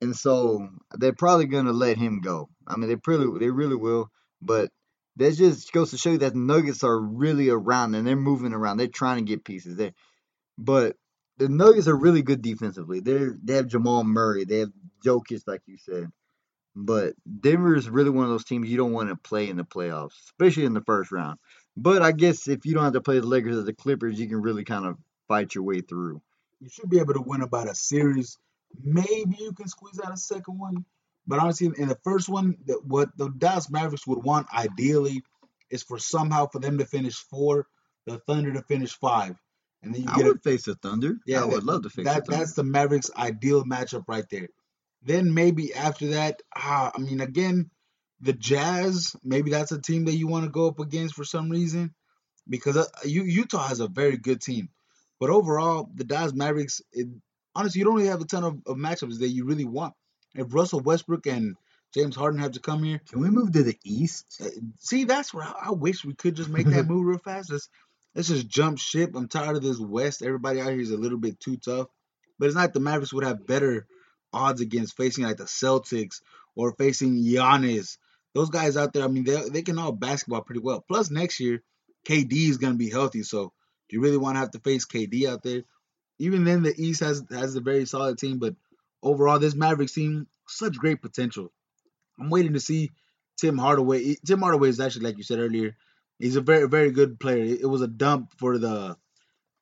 [0.00, 2.48] and so they're probably gonna let him go.
[2.66, 4.70] I mean, they probably they really will, but
[5.16, 8.52] that just goes to show you that the Nuggets are really around and they're moving
[8.52, 8.76] around.
[8.76, 9.92] They're trying to get pieces there,
[10.58, 10.96] but
[11.38, 13.00] the Nuggets are really good defensively.
[13.00, 14.72] They they have Jamal Murray, they have
[15.04, 16.10] Jokic, like you said.
[16.78, 19.64] But Denver is really one of those teams you don't want to play in the
[19.64, 21.38] playoffs, especially in the first round.
[21.74, 24.28] But I guess if you don't have to play the Lakers or the Clippers, you
[24.28, 26.20] can really kind of fight your way through.
[26.60, 28.38] You should be able to win about a series.
[28.82, 30.84] Maybe you can squeeze out a second one.
[31.26, 35.22] But honestly, in the first one, that what the Dallas Mavericks would want ideally
[35.70, 37.66] is for somehow for them to finish four,
[38.06, 39.36] the Thunder to finish five,
[39.82, 41.16] and then you I get a face the Thunder.
[41.26, 42.38] Yeah, I would that- love to face that the Thunder.
[42.44, 44.48] that's the Mavericks' ideal matchup right there.
[45.02, 47.70] Then maybe after that, ah, I mean, again,
[48.20, 49.16] the Jazz.
[49.24, 51.92] Maybe that's a team that you want to go up against for some reason,
[52.48, 54.68] because uh, U- Utah has a very good team.
[55.20, 56.80] But overall, the Dallas Mavericks.
[56.92, 57.08] It,
[57.54, 59.94] honestly, you don't really have a ton of, of matchups that you really want.
[60.34, 61.56] If Russell Westbrook and
[61.94, 64.26] James Harden have to come here, Can we move to the East?
[64.44, 64.48] uh,
[64.78, 67.50] See, that's where I, I wish we could just make that move real fast.
[67.50, 67.68] Let's
[68.14, 69.12] let's just jump ship.
[69.14, 70.22] I'm tired of this West.
[70.22, 71.86] Everybody out here is a little bit too tough.
[72.38, 73.86] But it's not the Mavericks would have better
[74.32, 76.20] odds against facing like the Celtics
[76.54, 77.96] or facing Giannis.
[78.34, 80.84] Those guys out there, I mean, they they can all basketball pretty well.
[80.86, 81.62] Plus next year,
[82.06, 83.22] KD is gonna be healthy.
[83.22, 83.52] So
[83.88, 85.62] do you really want to have to face KD out there?
[86.18, 88.54] Even then, the East has has a very solid team, but
[89.02, 91.52] overall, this Mavericks team such great potential.
[92.18, 92.90] I'm waiting to see
[93.36, 94.16] Tim Hardaway.
[94.26, 95.76] Tim Hardaway is actually, like you said earlier,
[96.18, 97.56] he's a very, very good player.
[97.60, 98.96] It, was a dump for the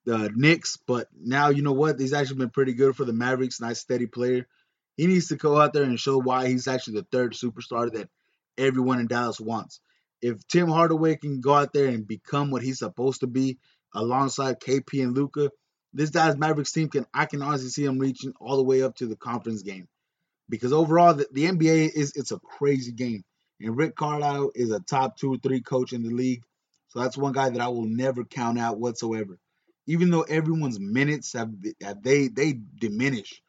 [0.05, 1.99] the Knicks, but now you know what?
[1.99, 3.61] He's actually been pretty good for the Mavericks.
[3.61, 4.47] Nice, steady player.
[4.97, 8.09] He needs to go out there and show why he's actually the third superstar that
[8.57, 9.81] everyone in Dallas wants.
[10.23, 13.59] If Tim Hardaway can go out there and become what he's supposed to be
[13.95, 15.51] alongside KP and Luka,
[15.93, 18.97] this Dallas Mavericks team can I can honestly see him reaching all the way up
[18.97, 19.89] to the conference game
[20.49, 23.25] because overall the, the NBA is it's a crazy game.
[23.61, 26.43] And Rick Carlisle is a top two or three coach in the league.
[26.89, 29.39] So that's one guy that I will never count out whatsoever.
[29.87, 31.51] Even though everyone's minutes have,
[31.83, 33.43] have they they diminish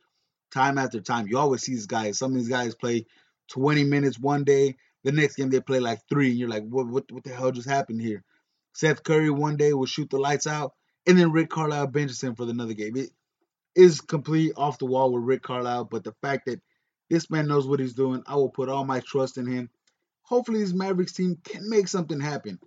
[0.54, 1.28] time after time.
[1.28, 2.18] You always see these guys.
[2.18, 3.06] Some of these guys play
[3.50, 4.76] 20 minutes one day.
[5.04, 7.52] The next game they play like three, and you're like, what what what the hell
[7.52, 8.24] just happened here?
[8.76, 10.74] Seth Curry one day will shoot the lights out,
[11.08, 12.98] and then Rick Carlisle benches him for another game.
[12.98, 13.10] It
[13.74, 16.62] is complete off the wall with Rick Carlisle, but the fact that
[17.10, 19.70] this man knows what he's doing, I will put all my trust in him.
[20.24, 22.60] Hopefully, this Mavericks team can make something happen.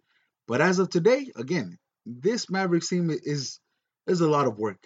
[0.47, 3.61] But as of today, again, this Mavericks team is
[4.07, 4.83] is a lot of work.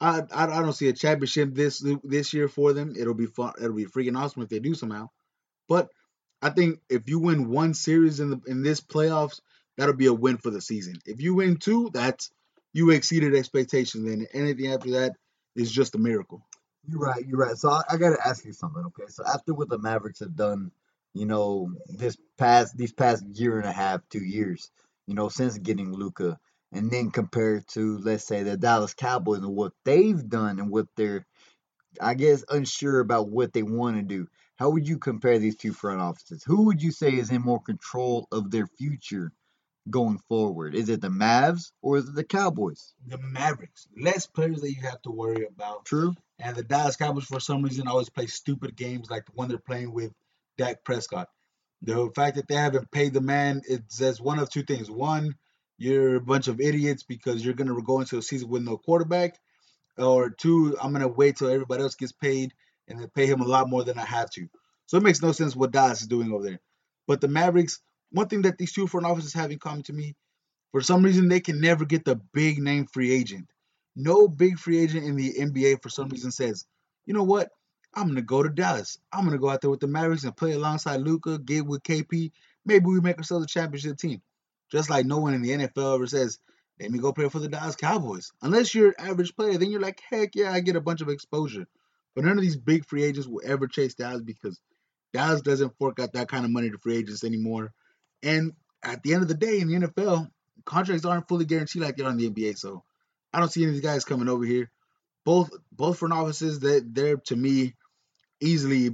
[0.00, 2.94] I, I I don't see a championship this this year for them.
[2.96, 3.54] It'll be fun.
[3.58, 5.08] It'll be freaking awesome if they do somehow.
[5.68, 5.88] But
[6.40, 9.40] I think if you win one series in the in this playoffs,
[9.76, 10.96] that'll be a win for the season.
[11.06, 12.30] If you win two, that's
[12.72, 14.08] you exceeded expectations.
[14.08, 15.12] And anything after that
[15.56, 16.42] is just a miracle.
[16.88, 17.26] You're right.
[17.26, 17.56] You're right.
[17.56, 18.82] So I, I got to ask you something.
[18.86, 19.08] Okay.
[19.08, 20.70] So after what the Mavericks have done,
[21.14, 24.70] you know, this past these past year and a half, two years,
[25.06, 26.38] you know, since getting Luka,
[26.72, 30.86] and then compared to let's say the Dallas Cowboys and what they've done and what
[30.96, 31.26] they're,
[32.00, 34.28] I guess, unsure about what they want to do.
[34.56, 36.44] How would you compare these two front offices?
[36.44, 39.32] Who would you say is in more control of their future
[39.90, 40.74] going forward?
[40.74, 42.94] Is it the Mavs or is it the Cowboys?
[43.06, 45.84] The Mavericks, less players that you have to worry about.
[45.84, 46.14] True.
[46.38, 49.58] And the Dallas Cowboys, for some reason, always play stupid games like the one they're
[49.58, 50.12] playing with
[50.56, 51.28] Dak Prescott.
[51.82, 54.90] The fact that they haven't paid the man, it says one of two things.
[54.90, 55.36] One,
[55.78, 58.76] you're a bunch of idiots because you're going to go into a season with no
[58.76, 59.38] quarterback.
[59.96, 62.52] Or two, I'm going to wait till everybody else gets paid
[62.88, 64.48] and then pay him a lot more than I have to.
[64.86, 66.60] So it makes no sense what Dallas is doing over there.
[67.06, 67.80] But the Mavericks,
[68.12, 70.14] one thing that these two front offices have in common to me,
[70.72, 73.50] for some reason, they can never get the big name free agent.
[73.96, 76.64] No big free agent in the NBA for some reason says,
[77.06, 77.48] you know what?
[77.94, 78.98] I'm gonna go to Dallas.
[79.12, 82.30] I'm gonna go out there with the Mavericks and play alongside Luka, get with KP.
[82.64, 84.22] Maybe we make ourselves a championship team.
[84.70, 86.38] Just like no one in the NFL ever says,
[86.80, 88.30] let me go play for the Dallas Cowboys.
[88.42, 91.08] Unless you're an average player, then you're like, heck yeah, I get a bunch of
[91.08, 91.66] exposure.
[92.14, 94.60] But none of these big free agents will ever chase Dallas because
[95.12, 97.72] Dallas doesn't fork out that kind of money to free agents anymore.
[98.22, 98.52] And
[98.82, 100.30] at the end of the day in the NFL,
[100.64, 102.58] contracts aren't fully guaranteed like they are in the NBA.
[102.58, 102.84] So
[103.32, 104.70] I don't see any of these guys coming over here.
[105.24, 107.74] Both both front offices that they're to me
[108.40, 108.90] easily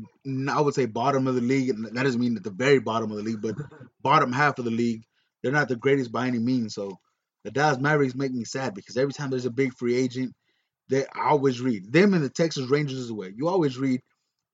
[0.48, 1.70] I would say bottom of the league.
[1.70, 3.54] And that doesn't mean at the very bottom of the league, but
[4.02, 5.04] bottom half of the league.
[5.42, 6.74] They're not the greatest by any means.
[6.74, 6.98] So
[7.44, 10.34] the Dallas Mavericks make me sad because every time there's a big free agent,
[10.88, 13.30] they I always read them and the Texas Rangers as well.
[13.34, 14.02] You always read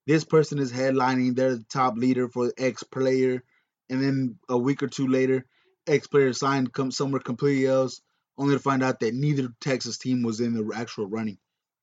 [0.07, 3.43] this person is headlining, they're the top leader for X player,
[3.91, 5.47] and then a week or two later,
[5.87, 8.01] X player signed come somewhere completely else,
[8.39, 11.39] only to find out that neither Texas team was in the actual running.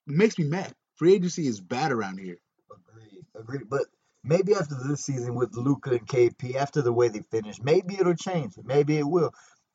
[0.08, 0.74] It makes me mad.
[0.96, 2.38] Free agency is bad around here.
[2.72, 3.70] Agreed, agreed.
[3.70, 3.84] But
[4.24, 8.16] maybe after this season with Luka and KP, after the way they finished, maybe it'll
[8.16, 8.54] change.
[8.64, 9.32] Maybe it will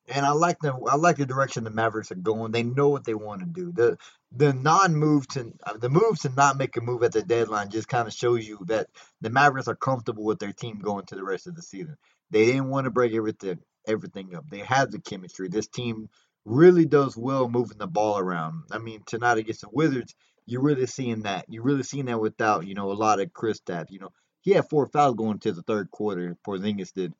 [0.09, 2.53] and I like the I like the direction the Mavericks are going.
[2.53, 3.73] They know what they want to do.
[3.73, 3.99] The
[4.33, 7.71] the non move to uh, the move to not make a move at the deadline
[7.71, 8.89] just kind of shows you that
[9.21, 11.97] the Mavericks are comfortable with their team going to the rest of the season.
[12.31, 14.49] They didn't want to break everything everything up.
[14.49, 15.49] They have the chemistry.
[15.49, 16.09] This team
[16.45, 18.65] really does well moving the ball around.
[18.71, 20.15] I mean, tonight against the Wizards,
[20.47, 21.47] you're really seeing that.
[21.49, 23.91] You're really seeing that without you know a lot of Chris Kristaps.
[23.91, 24.13] You know,
[24.43, 26.37] he had four fouls going to the third quarter.
[26.47, 27.15] Porzingis did,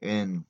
[0.00, 0.44] and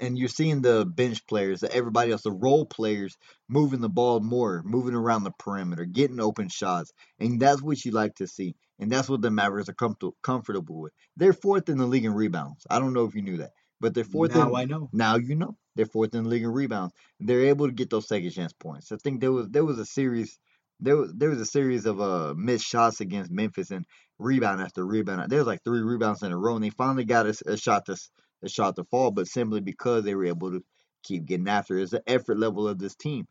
[0.00, 3.16] and you're seeing the bench players, the everybody else, the role players
[3.48, 7.92] moving the ball more, moving around the perimeter, getting open shots, and that's what you
[7.92, 8.56] like to see.
[8.78, 10.92] And that's what the Mavericks are comfortable comfortable with.
[11.16, 12.66] They're fourth in the league in rebounds.
[12.68, 14.34] I don't know if you knew that, but they're fourth.
[14.34, 14.90] Now in, I know.
[14.92, 16.94] Now you know they're fourth in the league in rebounds.
[17.20, 18.90] They're able to get those second chance points.
[18.92, 20.38] I think there was there was a series.
[20.80, 23.86] There was, there was a series of uh, missed shots against Memphis and
[24.18, 25.30] rebound after rebound.
[25.30, 27.86] There was like three rebounds in a row, and they finally got a, a shot
[27.86, 27.96] to
[28.44, 30.64] a shot to fall, but simply because they were able to
[31.02, 31.78] keep getting after.
[31.78, 33.26] It's the effort level of this team.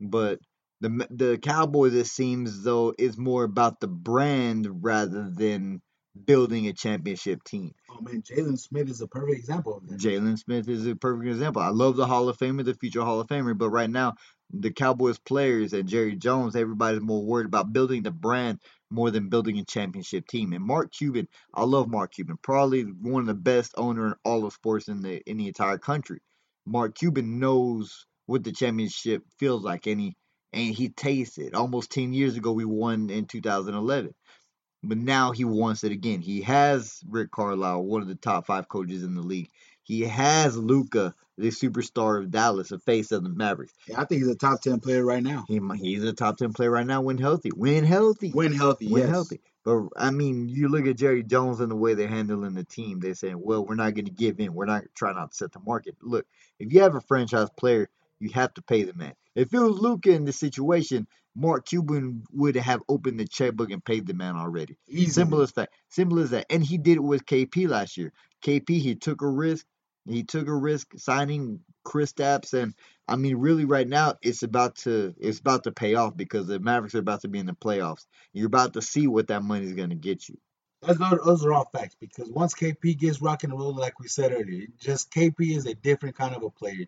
[0.00, 0.38] But
[0.80, 5.80] the the Cowboys, it seems though, is more about the brand rather than
[6.26, 7.72] building a championship team.
[7.90, 9.98] Oh man, Jalen Smith is a perfect example of that.
[9.98, 11.62] Jalen Smith is a perfect example.
[11.62, 14.14] I love the Hall of Famer, the future Hall of Famer, but right now
[14.52, 18.60] the Cowboys players and Jerry Jones, everybody's more worried about building the brand
[18.94, 20.52] more than building a championship team.
[20.52, 24.44] And Mark Cuban, I love Mark Cuban, probably one of the best owner in all
[24.44, 26.20] of sports in the in the entire country.
[26.66, 30.16] Mark Cuban knows what the championship feels like, and he
[30.52, 31.54] and he tastes it.
[31.54, 34.14] Almost ten years ago, we won in 2011,
[34.82, 36.20] but now he wants it again.
[36.20, 39.50] He has Rick Carlisle, one of the top five coaches in the league.
[39.82, 43.72] He has Luka, the superstar of Dallas, the face of the Mavericks.
[43.86, 45.44] Yeah, I think he's a top ten player right now.
[45.48, 47.50] He he's a top ten player right now when healthy.
[47.54, 48.30] When healthy.
[48.30, 48.88] When healthy.
[48.88, 49.10] When yes.
[49.10, 49.40] healthy.
[49.64, 53.00] But I mean, you look at Jerry Jones and the way they're handling the team.
[53.00, 54.54] They're saying, "Well, we're not going to give in.
[54.54, 56.26] We're not trying not to set the market." Look,
[56.58, 57.88] if you have a franchise player,
[58.20, 59.14] you have to pay the man.
[59.34, 63.84] If it was Luka in this situation, Mark Cuban would have opened the checkbook and
[63.84, 64.76] paid the man already.
[64.88, 65.10] Easily.
[65.10, 65.70] Simple as that.
[65.88, 66.46] Simple as that.
[66.50, 68.12] And he did it with KP last year.
[68.44, 69.66] KP, he took a risk.
[70.06, 72.74] He took a risk signing Kristaps, and
[73.08, 76.58] I mean, really, right now, it's about to it's about to pay off because the
[76.58, 78.06] Mavericks are about to be in the playoffs.
[78.32, 80.38] You're about to see what that money is going to get you.
[80.82, 84.08] Those are, those are all facts because once KP gets rocking and rolling, like we
[84.08, 86.86] said earlier, just KP is a different kind of a player.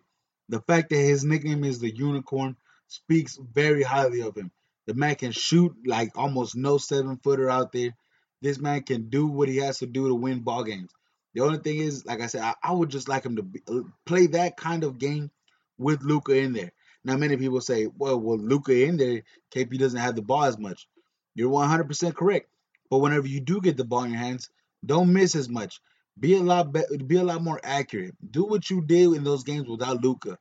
[0.49, 2.55] The fact that his nickname is the Unicorn
[2.87, 4.51] speaks very highly of him.
[4.85, 7.95] The man can shoot like almost no seven footer out there.
[8.41, 10.91] This man can do what he has to do to win ball games.
[11.37, 13.61] The only thing is, like I said, I, I would just like him to be,
[13.67, 15.29] uh, play that kind of game
[15.77, 16.71] with Luka in there.
[17.03, 19.21] Now, many people say, well, with Luka in there,
[19.53, 20.87] KP doesn't have the ball as much.
[21.35, 22.49] You're 100% correct.
[22.89, 24.49] But whenever you do get the ball in your hands,
[24.83, 25.79] don't miss as much.
[26.19, 28.15] Be a lot be, be a lot more accurate.
[28.31, 30.39] Do what you did in those games without Luka.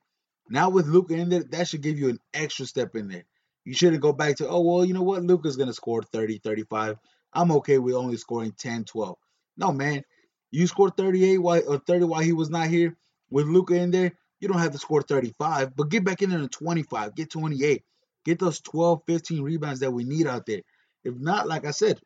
[0.49, 3.27] Now with Luka in there, that should give you an extra step in there.
[3.66, 5.23] You shouldn't go back to, oh, well, you know what?
[5.23, 6.97] Luka's going to score 30, 35.
[7.35, 9.18] I'm okay with only scoring 10, 12.
[9.59, 10.03] No, man.
[10.57, 12.97] You scored 38 while, or 30 while he was not here
[13.29, 14.13] with Luka in there.
[14.41, 17.85] You don't have to score 35, but get back in there to 25, get 28,
[18.25, 20.63] get those 12, 15 rebounds that we need out there.
[21.05, 22.01] If not, like I said,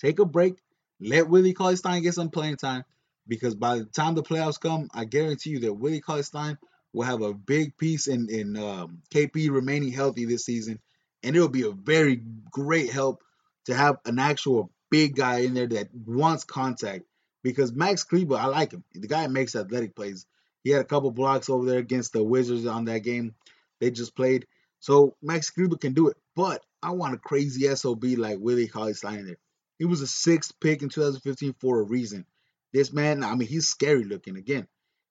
[0.00, 0.54] take a break,
[1.00, 2.84] let Willie Cauley Stein get some playing time,
[3.26, 6.58] because by the time the playoffs come, I guarantee you that Willie Cauley Stein
[6.92, 10.78] will have a big piece in in um, KP remaining healthy this season,
[11.24, 12.22] and it'll be a very
[12.52, 13.24] great help
[13.64, 17.02] to have an actual big guy in there that wants contact
[17.44, 18.82] because Max Kleber, I like him.
[18.92, 20.26] The guy makes athletic plays.
[20.64, 23.34] He had a couple blocks over there against the Wizards on that game
[23.80, 24.46] they just played.
[24.80, 26.16] So Max Kleber can do it.
[26.34, 29.36] But I want a crazy SOB like Willie Cauley Stein there.
[29.78, 32.24] He was a sixth pick in 2015 for a reason.
[32.72, 34.36] This man, I mean, he's scary looking.
[34.36, 34.66] Again,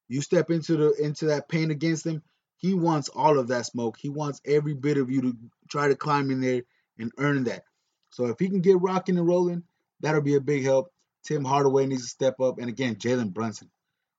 [0.10, 2.24] you step into the into that paint against him,
[2.58, 3.98] he wants all of that smoke.
[4.00, 5.38] He wants every bit of you to
[5.70, 6.64] try to climb in there
[6.98, 7.64] and earn that.
[8.12, 9.64] So if he can get rocking and rolling,
[10.00, 10.92] that'll be a big help.
[11.26, 12.60] Tim Hardaway needs to step up.
[12.60, 13.70] And again, Jalen Brunson.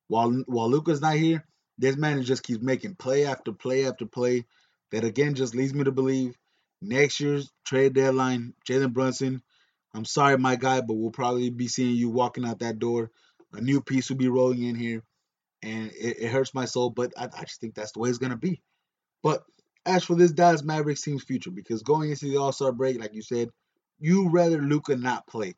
[0.08, 1.44] while while Luka's not here,
[1.78, 4.46] this man just keeps making play after play after play.
[4.92, 6.36] That again just leads me to believe
[6.82, 9.42] next year's trade deadline, Jalen Brunson.
[9.94, 13.10] I'm sorry, my guy, but we'll probably be seeing you walking out that door.
[13.54, 15.02] A new piece will be rolling in here,
[15.62, 18.18] and it, it hurts my soul, but I, I just think that's the way it's
[18.18, 18.62] gonna be.
[19.22, 19.44] But
[19.86, 23.14] as for this Dallas Mavericks team's future, because going into the All Star break, like
[23.14, 23.50] you said,
[24.00, 25.54] you rather Luka not play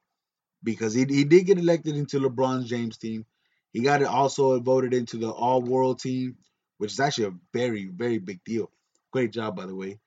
[0.67, 3.25] because he, he did get elected into LeBron James team.
[3.73, 6.37] He got it also voted into the All World team,
[6.79, 8.71] which is actually a very very big deal.
[9.13, 9.99] Great job by the way.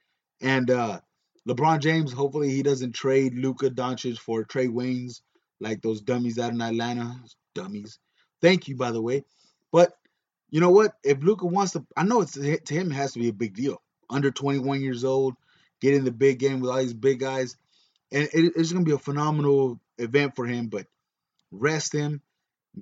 [0.41, 0.99] And uh,
[1.47, 5.21] LeBron James, hopefully he doesn't trade Luka Doncic for Trae Waynes
[5.59, 7.15] like those dummies out in Atlanta.
[7.55, 7.97] Dummies.
[8.41, 9.23] Thank you by the way.
[9.71, 9.93] But
[10.49, 10.93] you know what?
[11.03, 13.55] If Luka wants to, I know it's to him it has to be a big
[13.55, 13.81] deal.
[14.09, 15.35] Under 21 years old,
[15.79, 17.55] getting the big game with all these big guys,
[18.11, 20.67] and it, it's going to be a phenomenal event for him.
[20.67, 20.87] But
[21.51, 22.21] rest him,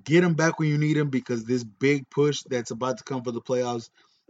[0.04, 3.24] get him back when you need him because this big push that's about to come
[3.24, 3.90] for the playoffs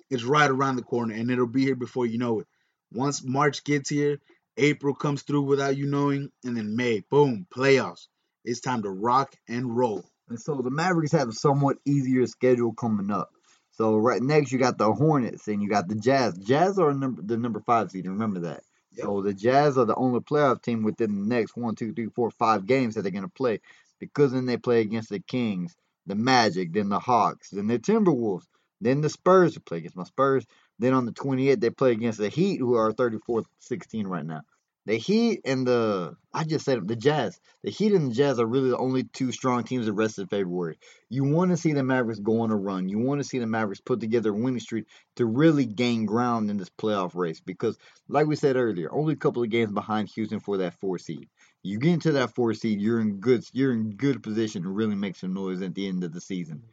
[0.09, 2.47] is right around the corner, and it'll be here before you know it.
[2.91, 4.19] Once March gets here,
[4.55, 8.07] April comes through without you knowing, and then May, boom, playoffs.
[8.45, 10.05] It's time to rock and roll.
[10.29, 13.29] And so the Mavericks have a somewhat easier schedule coming up.
[13.71, 16.37] So right next you got the Hornets and you got the Jazz.
[16.37, 18.07] Jazz are number the number five seed.
[18.07, 18.63] Remember that.
[18.97, 19.05] Yep.
[19.07, 22.31] So the Jazz are the only playoff team within the next one, two, three, four,
[22.31, 23.61] five games that they're gonna play.
[23.99, 25.75] Because then they play against the Kings,
[26.07, 28.45] the Magic, then the Hawks, then the Timberwolves,
[28.81, 30.45] then the Spurs who play against my Spurs.
[30.79, 34.41] Then on the 28th they play against the Heat, who are 34th, 16 right now.
[34.87, 37.41] The Heat and the I just said the Jazz.
[37.61, 40.29] The Heat and the Jazz are really the only two strong teams the rest of
[40.29, 40.79] February.
[41.09, 42.87] You want to see the Mavericks go on a run.
[42.87, 44.85] You want to see the Mavericks put together a winning streak
[45.17, 47.77] to really gain ground in this playoff race because,
[48.07, 51.27] like we said earlier, only a couple of games behind Houston for that four seed.
[51.63, 54.95] You get into that four seed, you're in good you're in good position to really
[54.95, 56.63] make some noise at the end of the season.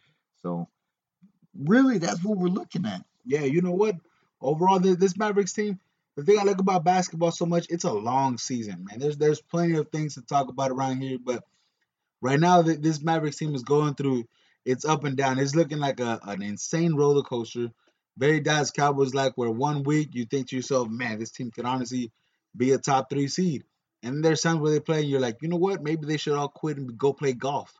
[0.41, 0.69] So,
[1.59, 3.05] really, that's what we're looking at.
[3.27, 3.97] Yeah, you know what?
[4.41, 5.81] Overall, this Mavericks team
[6.17, 8.99] the thing I like about basketball so much, it's a long season, man.
[8.99, 11.45] There's there's plenty of things to talk about around here, but
[12.21, 14.25] right now this Mavericks team is going through
[14.65, 15.39] it's up and down.
[15.39, 17.71] It's looking like a, an insane roller coaster.
[18.17, 21.67] Very Dallas Cowboys like where one week you think to yourself, man, this team could
[21.67, 22.12] honestly
[22.57, 23.65] be a top three seed.
[24.03, 25.83] And there's times where they play and you're like, you know what?
[25.83, 27.73] Maybe they should all quit and go play golf.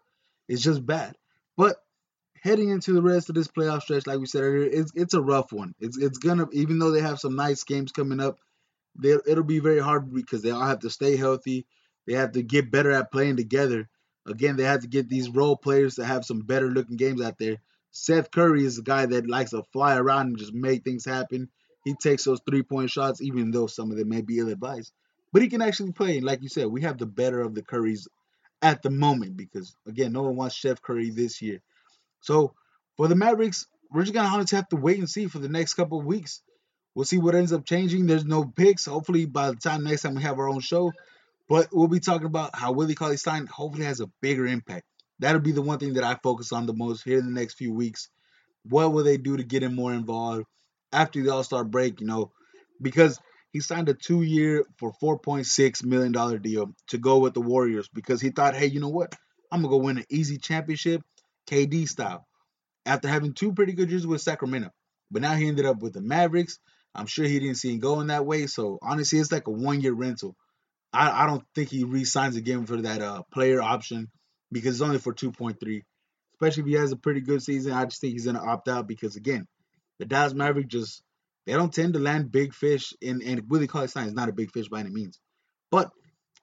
[0.49, 1.17] It's just bad.
[1.57, 1.77] But
[2.45, 5.21] heading into the rest of this playoff stretch, like we said earlier, it's it's a
[5.21, 5.75] rough one.
[5.81, 8.39] It's it's gonna even though they have some nice games coming up,
[9.03, 11.67] it'll be very hard because they all have to stay healthy.
[12.07, 13.89] They have to get better at playing together.
[14.27, 17.39] Again, they have to get these role players to have some better looking games out
[17.39, 17.57] there.
[17.93, 21.49] Seth Curry is a guy that likes to fly around and just make things happen.
[21.85, 24.93] He takes those three point shots, even though some of them may be ill advised.
[25.33, 26.19] But he can actually play.
[26.19, 28.07] And like you said, we have the better of the Currys
[28.61, 31.61] at the moment because, again, no one wants Chef Curry this year.
[32.25, 32.55] So
[32.97, 36.01] for the Mavericks, we're just gonna have to wait and see for the next couple
[36.01, 36.41] of weeks.
[36.95, 38.07] We'll see what ends up changing.
[38.07, 38.87] There's no picks.
[38.87, 40.93] Hopefully, by the time next time we have our own show,
[41.51, 44.85] but we'll be talking about how Willie Cauley Stein hopefully has a bigger impact.
[45.19, 47.55] That'll be the one thing that I focus on the most here in the next
[47.55, 48.09] few weeks.
[48.65, 50.47] What will they do to get him more involved
[50.93, 52.01] after the All Star break?
[52.01, 52.33] You know,
[52.81, 53.21] because
[53.53, 58.23] he signed a two year for $4.6 million deal to go with the Warriors because
[58.23, 59.15] he thought, hey, you know what?
[59.53, 61.03] I'm going to go win an easy championship
[61.49, 62.27] KD style,
[62.87, 64.71] after having two pretty good years with Sacramento.
[65.11, 66.59] But now he ended up with the Mavericks.
[66.95, 68.47] I'm sure he didn't see him going that way.
[68.47, 70.37] So honestly, it's like a one year rental.
[70.93, 74.11] I, I don't think he re-signs again for that uh, player option
[74.53, 75.83] because it's only for 2.3.
[76.35, 78.87] Especially if he has a pretty good season, I just think he's gonna opt out
[78.87, 79.47] because again,
[79.99, 81.03] the Dallas Mavericks just
[81.47, 84.33] they don't tend to land big fish, and and Willie Cauley Stein is not a
[84.33, 85.19] big fish by any means.
[85.71, 85.91] But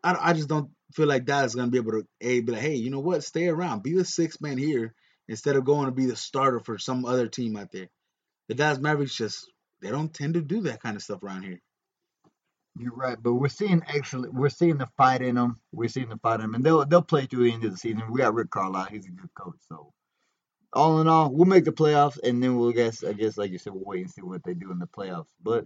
[0.04, 2.62] I, I just don't feel like Dallas is gonna be able to a be like,
[2.62, 3.24] hey, you know what?
[3.24, 4.94] Stay around, be the sixth man here
[5.28, 7.88] instead of going to be the starter for some other team out there.
[8.50, 9.50] The Dallas Mavericks just
[9.82, 11.60] they don't tend to do that kind of stuff around here.
[12.78, 15.60] You're right, but we're seeing actually we're seeing the fight in them.
[15.72, 17.78] We're seeing the fight in them, and they'll they'll play through the end of the
[17.78, 18.04] season.
[18.12, 19.58] We got Rick Carlisle; he's a good coach.
[19.68, 19.92] So,
[20.72, 23.04] all in all, we'll make the playoffs, and then we'll guess.
[23.04, 25.34] I guess, like you said, we'll wait and see what they do in the playoffs.
[25.44, 25.66] But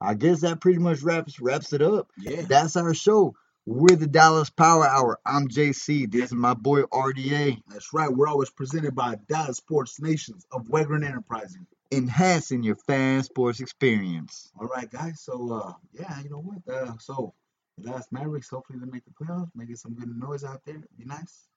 [0.00, 2.08] I guess that pretty much wraps wraps it up.
[2.18, 3.34] Yeah, that's our show.
[3.68, 5.18] We're the Dallas Power Hour.
[5.26, 6.08] I'm JC.
[6.08, 7.60] This is my boy RDA.
[7.68, 8.08] That's right.
[8.08, 11.66] We're always presented by Dallas Sports Nations of Wegryn Enterprising.
[11.90, 14.52] Enhancing your fan sports experience.
[14.56, 15.20] All right, guys.
[15.20, 16.72] So, uh, yeah, you know what?
[16.72, 17.34] Uh, so,
[17.76, 20.80] the Dallas Mavericks, hopefully they make the playoffs, making some good noise out there.
[20.96, 21.48] Be nice.